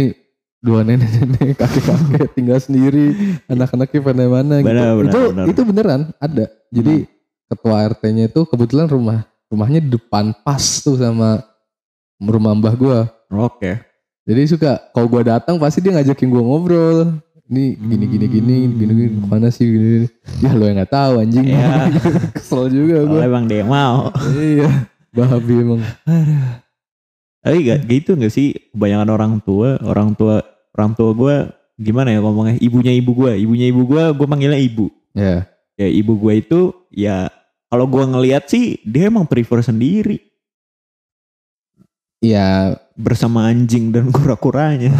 dua 0.58 0.80
nenek-nenek 0.80 1.60
kakek-kakek 1.60 2.28
tinggal 2.32 2.56
sendiri 2.56 3.12
anak-anaknya 3.46 4.00
pada 4.00 4.24
mana 4.24 4.54
gitu 4.64 4.72
Benar, 4.72 4.92
benar, 4.96 5.04
itu 5.12 5.20
benar. 5.28 5.44
itu 5.52 5.60
beneran 5.60 6.00
ada 6.16 6.44
jadi 6.72 6.94
ketua 7.52 7.76
RT-nya 7.92 8.24
itu 8.32 8.40
kebetulan 8.48 8.88
rumah 8.88 9.28
rumahnya 9.52 9.84
di 9.84 9.92
depan 9.92 10.32
pas 10.40 10.80
tuh 10.80 10.96
sama 10.96 11.44
rumah 12.16 12.56
mbah 12.56 12.72
gua 12.80 13.12
Oke. 13.28 13.76
jadi 14.24 14.40
suka 14.48 14.80
kalau 14.96 15.04
gua 15.04 15.36
datang 15.36 15.60
pasti 15.60 15.84
dia 15.84 15.92
ngajakin 15.92 16.32
gua 16.32 16.40
ngobrol 16.40 17.12
ini 17.44 17.76
gini 17.76 18.04
gini 18.08 18.26
gini 18.26 18.54
gini 18.72 18.92
gini 18.94 19.10
mana 19.20 19.52
sih 19.52 19.68
gini, 19.68 19.86
gini. 20.00 20.08
ya 20.40 20.50
lo 20.56 20.64
yang 20.64 20.80
nggak 20.80 20.92
tahu 20.92 21.12
anjing 21.20 21.44
Iya. 21.44 21.92
kesel 22.40 22.72
juga 22.72 23.04
Kalau 23.04 23.20
emang 23.20 23.44
dia 23.44 23.60
mau. 23.62 24.08
iya 24.32 24.88
babi 25.12 25.54
emang 25.60 25.80
Tapi 27.44 27.56
gak 27.60 27.80
gitu 27.84 28.16
gak 28.16 28.32
sih 28.32 28.56
kebanyakan 28.72 29.10
orang 29.10 29.32
tua, 29.38 29.76
orang 29.84 30.16
tua, 30.16 30.40
orang 30.72 30.96
tua 30.96 31.12
gue 31.12 31.36
gimana 31.76 32.08
ya 32.08 32.24
ngomongnya 32.24 32.56
ibunya 32.56 32.88
ibu 32.90 33.12
gue, 33.12 33.36
ibunya 33.36 33.68
ibu 33.68 33.84
gue, 33.84 34.00
gue 34.10 34.26
manggilnya 34.26 34.56
ibu. 34.56 34.88
ya 35.12 35.44
Ya 35.74 35.88
ibu 35.90 36.16
gue 36.16 36.40
itu 36.40 36.60
ya 36.88 37.28
kalau 37.68 37.84
gue 37.84 38.00
ngelihat 38.00 38.48
sih 38.48 38.80
dia 38.80 39.12
emang 39.12 39.28
prefer 39.28 39.60
sendiri 39.60 40.22
ya 42.18 42.72
bersama 42.96 43.44
anjing 43.44 43.92
dan 43.92 44.08
kura-kuranya. 44.08 44.94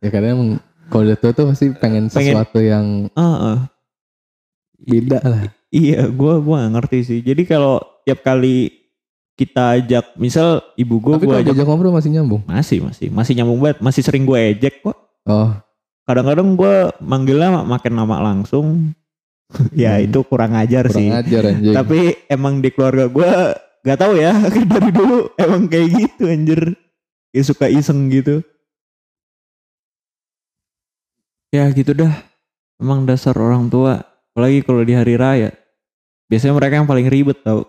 ya 0.00 0.08
kadang 0.08 0.30
emang 0.32 0.50
kalau 0.86 1.02
udah 1.04 1.16
tua 1.16 1.32
tuh 1.32 1.44
pasti 1.48 1.66
pengen 1.72 2.08
Pengen- 2.08 2.34
sesuatu 2.34 2.58
yang 2.58 2.86
Heeh. 3.10 3.56
beda 4.80 5.20
lah 5.20 5.44
Iya, 5.68 6.06
gue 6.06 6.34
gua 6.38 6.62
gak 6.62 6.72
ngerti 6.72 6.98
sih. 7.02 7.18
Jadi 7.18 7.42
kalau 7.44 7.82
tiap 8.06 8.22
kali 8.22 8.70
kita 9.34 9.74
ajak, 9.74 10.14
misal 10.14 10.62
ibu 10.78 11.02
gue, 11.02 11.18
gue 11.18 11.34
ajak 11.34 11.50
diajak 11.50 11.66
ngobrol 11.66 11.90
masih 11.90 12.14
nyambung. 12.14 12.46
masih 12.46 12.78
masih 12.78 13.10
masih 13.10 13.34
nyambung 13.34 13.58
banget, 13.58 13.82
masih 13.82 14.06
sering 14.06 14.22
gue 14.22 14.38
ejek 14.54 14.78
kok. 14.80 14.94
Oh, 15.26 15.50
Kadang-kadang 16.06 16.54
gue 16.54 16.74
manggilnya 17.02 17.66
makin 17.66 17.90
nama 17.92 18.22
langsung. 18.22 18.94
ya 19.74 19.98
Hmm. 19.98 20.06
itu 20.06 20.22
kurang 20.22 20.54
ajar 20.54 20.86
kurang 20.86 20.94
sih. 20.94 21.08
ajar 21.10 21.42
anjing. 21.44 21.74
Tapi 21.74 21.98
emang 22.30 22.62
di 22.62 22.70
keluarga 22.70 23.10
gue 23.10 23.30
gak 23.82 23.98
tahu 23.98 24.14
ya 24.14 24.30
dari 24.70 24.90
dulu 24.94 25.26
emang 25.34 25.66
kayak 25.66 25.90
gitu 25.90 26.30
anjir. 26.30 26.60
Ya 27.34 27.42
suka 27.42 27.66
iseng 27.66 28.06
gitu. 28.08 28.46
Ya 31.54 31.70
gitu 31.70 31.94
dah. 31.94 32.10
Emang 32.82 33.06
dasar 33.06 33.38
orang 33.38 33.70
tua. 33.70 34.02
Apalagi 34.34 34.66
kalau 34.66 34.82
di 34.82 34.98
hari 34.98 35.14
raya. 35.14 35.54
Biasanya 36.26 36.58
mereka 36.58 36.82
yang 36.82 36.90
paling 36.90 37.06
ribet 37.06 37.38
tau. 37.46 37.62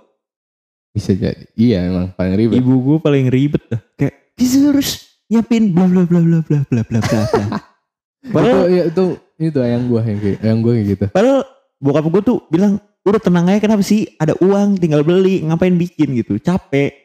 Bisa 0.89 1.13
jadi. 1.13 1.45
Iya 1.53 1.93
emang 1.93 2.09
paling 2.17 2.33
ribet. 2.33 2.57
Ibu 2.57 2.73
gue 2.81 2.97
paling 3.05 3.29
ribet 3.29 3.61
dah. 3.69 3.81
Kayak 3.93 4.33
bisa 4.33 4.57
harus 4.73 4.89
nyiapin 5.29 5.69
bla 5.69 5.85
bla 5.85 6.01
bla 6.09 6.17
bla 6.17 6.39
bla 6.41 6.59
bla 6.65 6.81
bla 6.81 6.99
bla. 7.05 7.21
bla." 7.29 7.45
itu, 8.25 8.33
Padahal, 8.33 8.65
ya, 8.73 8.83
itu 8.89 9.05
itu 9.35 9.59
ayang 9.59 9.85
gua 9.91 10.01
yang 10.01 10.19
kayak 10.23 10.39
ayang 10.41 10.59
gua 10.63 10.71
kayak 10.73 10.87
gitu. 10.95 11.05
padahal 11.11 11.39
bokap 11.77 12.05
gue 12.07 12.21
tuh 12.23 12.37
bilang 12.47 12.79
udah 13.05 13.21
tenang 13.21 13.45
aja 13.51 13.59
kenapa 13.59 13.83
sih 13.83 14.07
ada 14.15 14.33
uang 14.39 14.79
tinggal 14.79 15.03
beli 15.03 15.43
ngapain 15.43 15.75
bikin 15.75 16.15
gitu 16.17 16.39
capek 16.39 16.95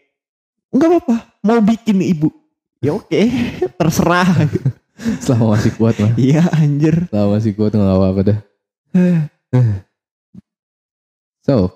nggak 0.70 0.88
apa-apa 0.88 1.16
mau 1.42 1.58
bikin 1.60 1.98
ibu 2.00 2.30
ya 2.80 2.94
oke 2.96 3.20
terserah 3.78 4.48
Selama 5.24 5.56
masih 5.56 5.72
kuat 5.74 5.94
mah. 5.96 6.12
iya 6.16 6.44
anjir 6.52 7.08
Selama 7.08 7.28
masih 7.36 7.52
kuat 7.54 7.72
nggak 7.72 7.88
apa-apa 7.90 8.20
dah. 8.22 8.38
So, 11.40 11.72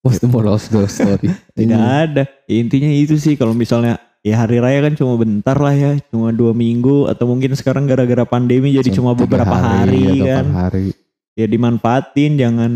what's 0.00 0.20
the 0.20 0.28
moral 0.28 0.54
of 0.54 0.64
the 0.64 0.84
story? 0.86 1.32
tidak 1.58 1.80
ada 1.80 2.22
Ya, 2.44 2.56
intinya 2.60 2.90
itu 2.90 3.16
sih 3.16 3.34
kalau 3.34 3.56
misalnya 3.56 3.96
ya 4.20 4.38
hari 4.38 4.60
raya 4.60 4.80
kan 4.80 4.94
cuma 4.94 5.16
bentar 5.16 5.56
lah 5.56 5.72
ya 5.72 5.96
cuma 6.08 6.30
dua 6.30 6.52
minggu 6.52 7.08
atau 7.08 7.24
mungkin 7.26 7.52
sekarang 7.52 7.84
gara-gara 7.84 8.24
pandemi 8.24 8.72
jadi 8.72 8.88
cuma 8.90 9.12
beberapa 9.12 9.52
hari, 9.52 10.20
atau 10.20 10.24
kan 10.26 10.46
hari. 10.54 10.86
ya 11.34 11.44
dimanfaatin 11.44 12.36
jangan 12.36 12.72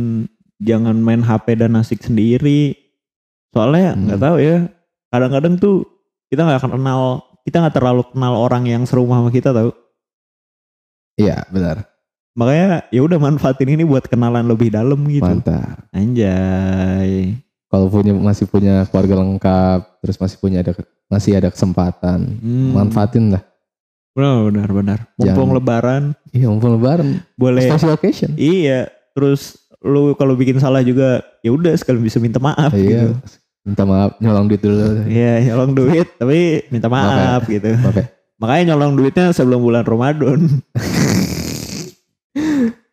jangan 0.59 0.97
main 0.99 1.21
HP 1.21 1.57
dan 1.57 1.77
asik 1.77 2.01
sendiri 2.03 2.77
soalnya 3.49 3.97
Hmm. 3.97 4.09
nggak 4.09 4.21
tahu 4.21 4.37
ya 4.41 4.57
kadang-kadang 5.09 5.55
tuh 5.57 5.77
kita 6.29 6.45
nggak 6.45 6.59
akan 6.61 6.73
kenal 6.77 7.01
kita 7.49 7.59
nggak 7.59 7.75
terlalu 7.75 8.05
kenal 8.07 8.37
orang 8.37 8.63
yang 8.63 8.85
serumah 8.85 9.19
sama 9.19 9.31
kita 9.31 9.51
tahu 9.51 9.73
Iya 11.17 11.49
benar. 11.49 11.89
makanya 12.33 12.87
ya 12.95 13.01
udah 13.03 13.19
manfaatin 13.19 13.75
ini 13.75 13.83
buat 13.83 14.07
kenalan 14.07 14.47
lebih 14.47 14.71
dalam 14.71 15.01
gitu 15.09 15.25
Mantap. 15.25 15.83
anjay 15.91 17.35
Kalau 17.69 17.89
punya 17.89 18.15
masih 18.15 18.49
punya 18.49 18.89
keluarga 18.89 19.21
lengkap, 19.21 20.01
terus 20.01 20.17
masih 20.17 20.39
punya 20.39 20.63
ada 20.63 20.73
masih 21.05 21.37
ada 21.37 21.49
kesempatan, 21.49 22.37
Hmm. 22.39 22.73
manfaatin 22.73 23.33
lah. 23.33 23.43
benar 24.15 24.51
benar 24.51 24.69
benar 24.73 24.99
mumpung 25.15 25.31
Jangan- 25.47 25.55
lebaran 25.55 26.03
Iya, 26.31 26.47
mumpung 26.49 26.73
lebaran. 26.75 27.09
boleh 27.35 27.63
Special 27.65 27.93
occasion. 27.93 28.31
iya 28.35 28.87
terus 29.15 29.55
lu 29.79 30.11
kalau 30.15 30.35
bikin 30.35 30.59
salah 30.59 30.83
juga 30.83 31.23
ya 31.39 31.51
udah 31.51 31.71
sekalian 31.73 32.03
bisa 32.03 32.19
minta 32.19 32.39
maaf 32.39 32.75
Iya. 32.75 32.83
gitu 32.83 33.15
Minta 33.69 33.85
maaf, 33.85 34.17
nyolong 34.17 34.47
duit 34.47 34.61
dulu. 34.61 35.05
Iya 35.05 35.33
nyolong 35.45 35.73
duit 35.75 36.09
tapi 36.17 36.39
minta 36.69 36.89
maaf 36.89 37.45
gitu 37.45 37.69
Maaf 37.75 37.93
ya. 37.95 38.07
makanya 38.37 38.65
nyolong 38.73 38.93
duitnya 38.95 39.29
sebelum 39.31 39.61
bulan 39.61 39.85
Ramadan 39.85 40.41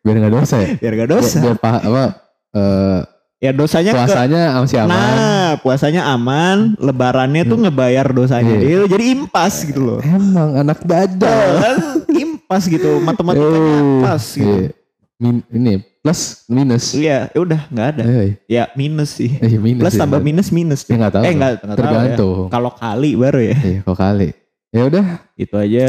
Biar 0.02 0.16
nggak 0.18 0.34
dosa 0.34 0.56
ya. 0.58 0.68
biar 0.76 0.92
gak 0.94 1.08
Biar, 1.08 1.18
dosa 1.18 1.38
biar 1.40 1.56
pa- 1.56 1.82
apa? 1.82 2.04
eh, 2.52 3.00
ya 3.38 3.50
dosanya 3.50 3.90
ke 3.90 3.98
puasanya 4.00 4.42
masih 4.54 4.78
aman. 4.80 4.90
nah 4.90 5.50
puasanya 5.58 6.02
aman 6.08 6.56
lebarannya 6.78 7.42
tuh 7.42 7.58
ngebayar 7.58 8.06
dosanya 8.08 8.54
Iya. 8.54 8.86
dia 8.86 8.96
jadi 8.96 9.04
impas 9.12 9.54
gitu 9.62 9.80
loh 9.82 9.98
Emang 10.00 10.56
anak 10.56 10.80
dada. 10.82 11.36
kan 11.58 11.76
impas 12.08 12.64
gitu 12.64 12.96
matematikanya 13.06 13.72
Eh, 13.72 14.00
pas 14.00 14.22
gitu 14.24 14.46
iya. 14.46 14.70
Min, 15.16 15.40
ini 15.48 15.80
plus 15.98 16.44
minus. 16.46 16.92
iya 16.92 17.26
ya 17.28 17.38
udah 17.38 17.60
nggak 17.66 17.88
ada 17.88 18.02
Eh, 18.04 18.30
ya 18.46 18.68
minus 18.72 19.16
sih 19.16 19.32
eh, 19.34 19.56
minus. 19.56 19.80
plus 19.80 19.94
ya. 19.94 20.00
tambah 20.02 20.20
minus 20.20 20.48
minus 20.50 20.80
Ya 20.84 20.94
nggak 20.94 21.12
tahu. 21.12 21.22
eh 21.22 21.32
nggak 21.32 21.50
ya 21.56 21.72
Tergantung. 21.72 22.46
kalau 22.46 22.70
kali 22.70 23.10
baru 23.14 23.40
ya 23.42 23.56
Iya, 23.56 23.78
kok 23.82 23.96
kali. 23.96 24.28
Ya 24.68 24.82
udah, 24.84 25.06
itu 25.34 25.54
aja 25.56 25.86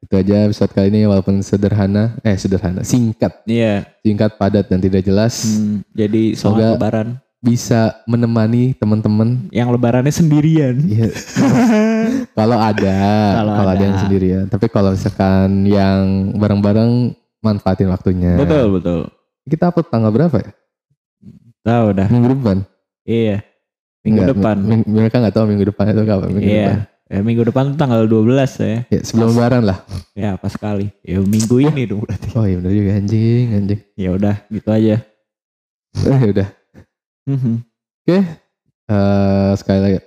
itu 0.00 0.14
aja 0.16 0.34
episode 0.42 0.72
kali 0.72 0.88
ini 0.88 1.04
walaupun 1.04 1.38
sederhana, 1.40 2.16
eh 2.18 2.32
sederhana, 2.34 2.80
singkat, 2.80 3.44
iya 3.44 3.84
singkat, 4.00 4.32
padat 4.34 4.64
dan 4.64 4.78
tidak 4.78 5.04
jelas. 5.04 5.44
Hmm, 5.44 5.84
jadi 5.92 6.32
Semoga- 6.32 6.72
lebaran 6.74 7.08
Bisa 7.38 8.00
menemani 8.04 8.72
teman-teman. 8.74 9.48
yang 9.50 9.68
lebarannya 9.68 10.08
sendirian 10.10 10.76
Iya. 10.82 11.08
kalau 12.32 12.56
ada, 12.56 12.96
Kalau 13.34 13.52
kalau 13.54 13.70
ada. 13.70 13.76
ada. 13.76 13.82
yang 13.82 13.96
sendirian. 13.98 14.44
Tapi 14.46 14.66
kalau 14.68 14.90
misalkan 14.90 15.48
yang 15.64 16.00
bareng-bareng 16.34 17.12
manfaatin 17.40 17.88
waktunya. 17.88 18.36
betul 18.36 18.76
betul 18.76 19.00
Kita 19.42 19.68
upload 19.68 19.88
tanggal 19.88 20.10
berapa 20.10 20.36
ya? 20.36 20.50
tahu 21.60 21.86
dah 21.92 22.08
Minggu 22.08 22.28
depan. 22.32 22.56
iya 23.02 23.44
minggu 24.00 24.20
Nggak, 24.22 24.30
depan 24.32 24.56
ming- 24.58 24.88
mereka 24.88 25.16
nggak 25.18 25.34
tahu 25.34 25.44
minggu 25.44 25.64
depan 25.66 25.84
itu 25.88 26.02
kapan. 26.02 26.28
Minggu 26.30 26.40
Iya. 26.46 26.64
depan. 26.64 26.80
Ya, 27.10 27.18
minggu 27.20 27.42
depan 27.42 27.64
tanggal 27.74 28.06
12 28.06 28.54
ya. 28.56 28.86
Ya, 28.86 29.00
sebelum 29.02 29.34
lebaran 29.34 29.66
lah. 29.66 29.82
Ya 30.14 30.38
pas 30.38 30.54
sekali. 30.54 30.94
Ya 31.02 31.18
minggu 31.18 31.58
ini 31.58 31.82
dong 31.84 32.00
berarti. 32.00 32.30
Oh 32.32 32.46
iya 32.46 32.56
bener 32.56 32.70
juga 32.70 32.90
anjing, 32.94 33.46
anjing. 33.50 33.80
Ya 33.92 34.10
udah 34.14 34.36
gitu 34.46 34.68
aja. 34.70 34.96
Eh 35.92 36.20
udah. 36.32 36.48
Mhm. 37.26 37.66
Eh 38.06 38.24
sekali 39.54 39.80
lagi 39.80 39.98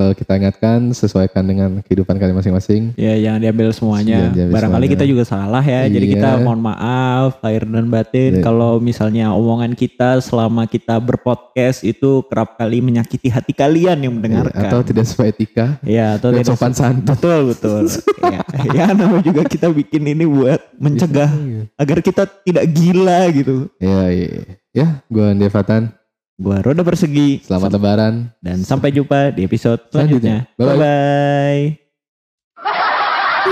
selalu 0.00 0.16
kita 0.16 0.32
ingatkan 0.40 0.96
sesuaikan 0.96 1.44
dengan 1.44 1.84
kehidupan 1.84 2.16
kalian 2.16 2.40
masing-masing. 2.40 2.96
ya 2.96 3.20
jangan 3.20 3.36
diambil 3.44 3.68
semuanya. 3.76 4.16
Jangan 4.16 4.32
diambil 4.32 4.54
Barangkali 4.56 4.80
semuanya. 4.80 4.94
kita 4.96 5.04
juga 5.04 5.24
salah 5.28 5.60
ya. 5.60 5.80
Jadi 5.84 6.06
Iya. 6.08 6.14
kita 6.16 6.28
mohon 6.40 6.60
maaf 6.64 7.30
lahir 7.44 7.62
dan 7.68 7.86
batin 7.92 8.32
Iya. 8.40 8.42
kalau 8.42 8.80
misalnya 8.80 9.36
omongan 9.36 9.76
kita 9.76 10.24
selama 10.24 10.64
kita 10.64 10.96
berpodcast 10.96 11.84
itu 11.84 12.24
kerap 12.32 12.56
kali 12.56 12.80
menyakiti 12.80 13.28
hati 13.28 13.52
kalian 13.52 14.00
yang 14.00 14.16
mendengarkan. 14.16 14.72
Atau 14.72 14.80
tidak 14.80 15.04
sesuai 15.04 15.36
etika 15.36 15.76
ya 15.84 16.16
atau 16.16 16.32
tidak 16.32 16.48
sopan 16.48 16.72
santun. 16.72 17.12
Betul 17.12 17.40
betul. 17.52 17.84
ya, 18.24 18.40
ya 18.72 18.84
namanya 18.96 19.20
juga 19.20 19.44
kita 19.44 19.68
bikin 19.68 20.16
ini 20.16 20.24
buat 20.24 20.64
mencegah 20.80 21.28
agar 21.76 22.00
kita 22.00 22.24
tidak 22.40 22.64
gila 22.72 23.20
gitu. 23.36 23.68
Ya, 23.76 24.08
iya. 24.08 24.28
iya. 24.32 24.54
Ya, 24.70 24.86
gue 25.12 25.24
Andi 25.28 25.50
Fatan. 25.52 25.92
Gua 26.40 26.64
Roda 26.64 26.80
Persegi. 26.80 27.44
Selamat 27.44 27.76
lebaran. 27.76 28.32
Dan 28.40 28.64
sampai 28.64 28.88
jumpa 28.88 29.28
di 29.36 29.44
episode 29.44 29.92
Selanjutnya. 29.92 30.48
selanjutnya. 30.56 30.72
Bye-bye. 30.72 31.64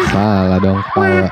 Salah 0.09 0.57
dong, 0.57 0.81
ketawa. 0.81 1.29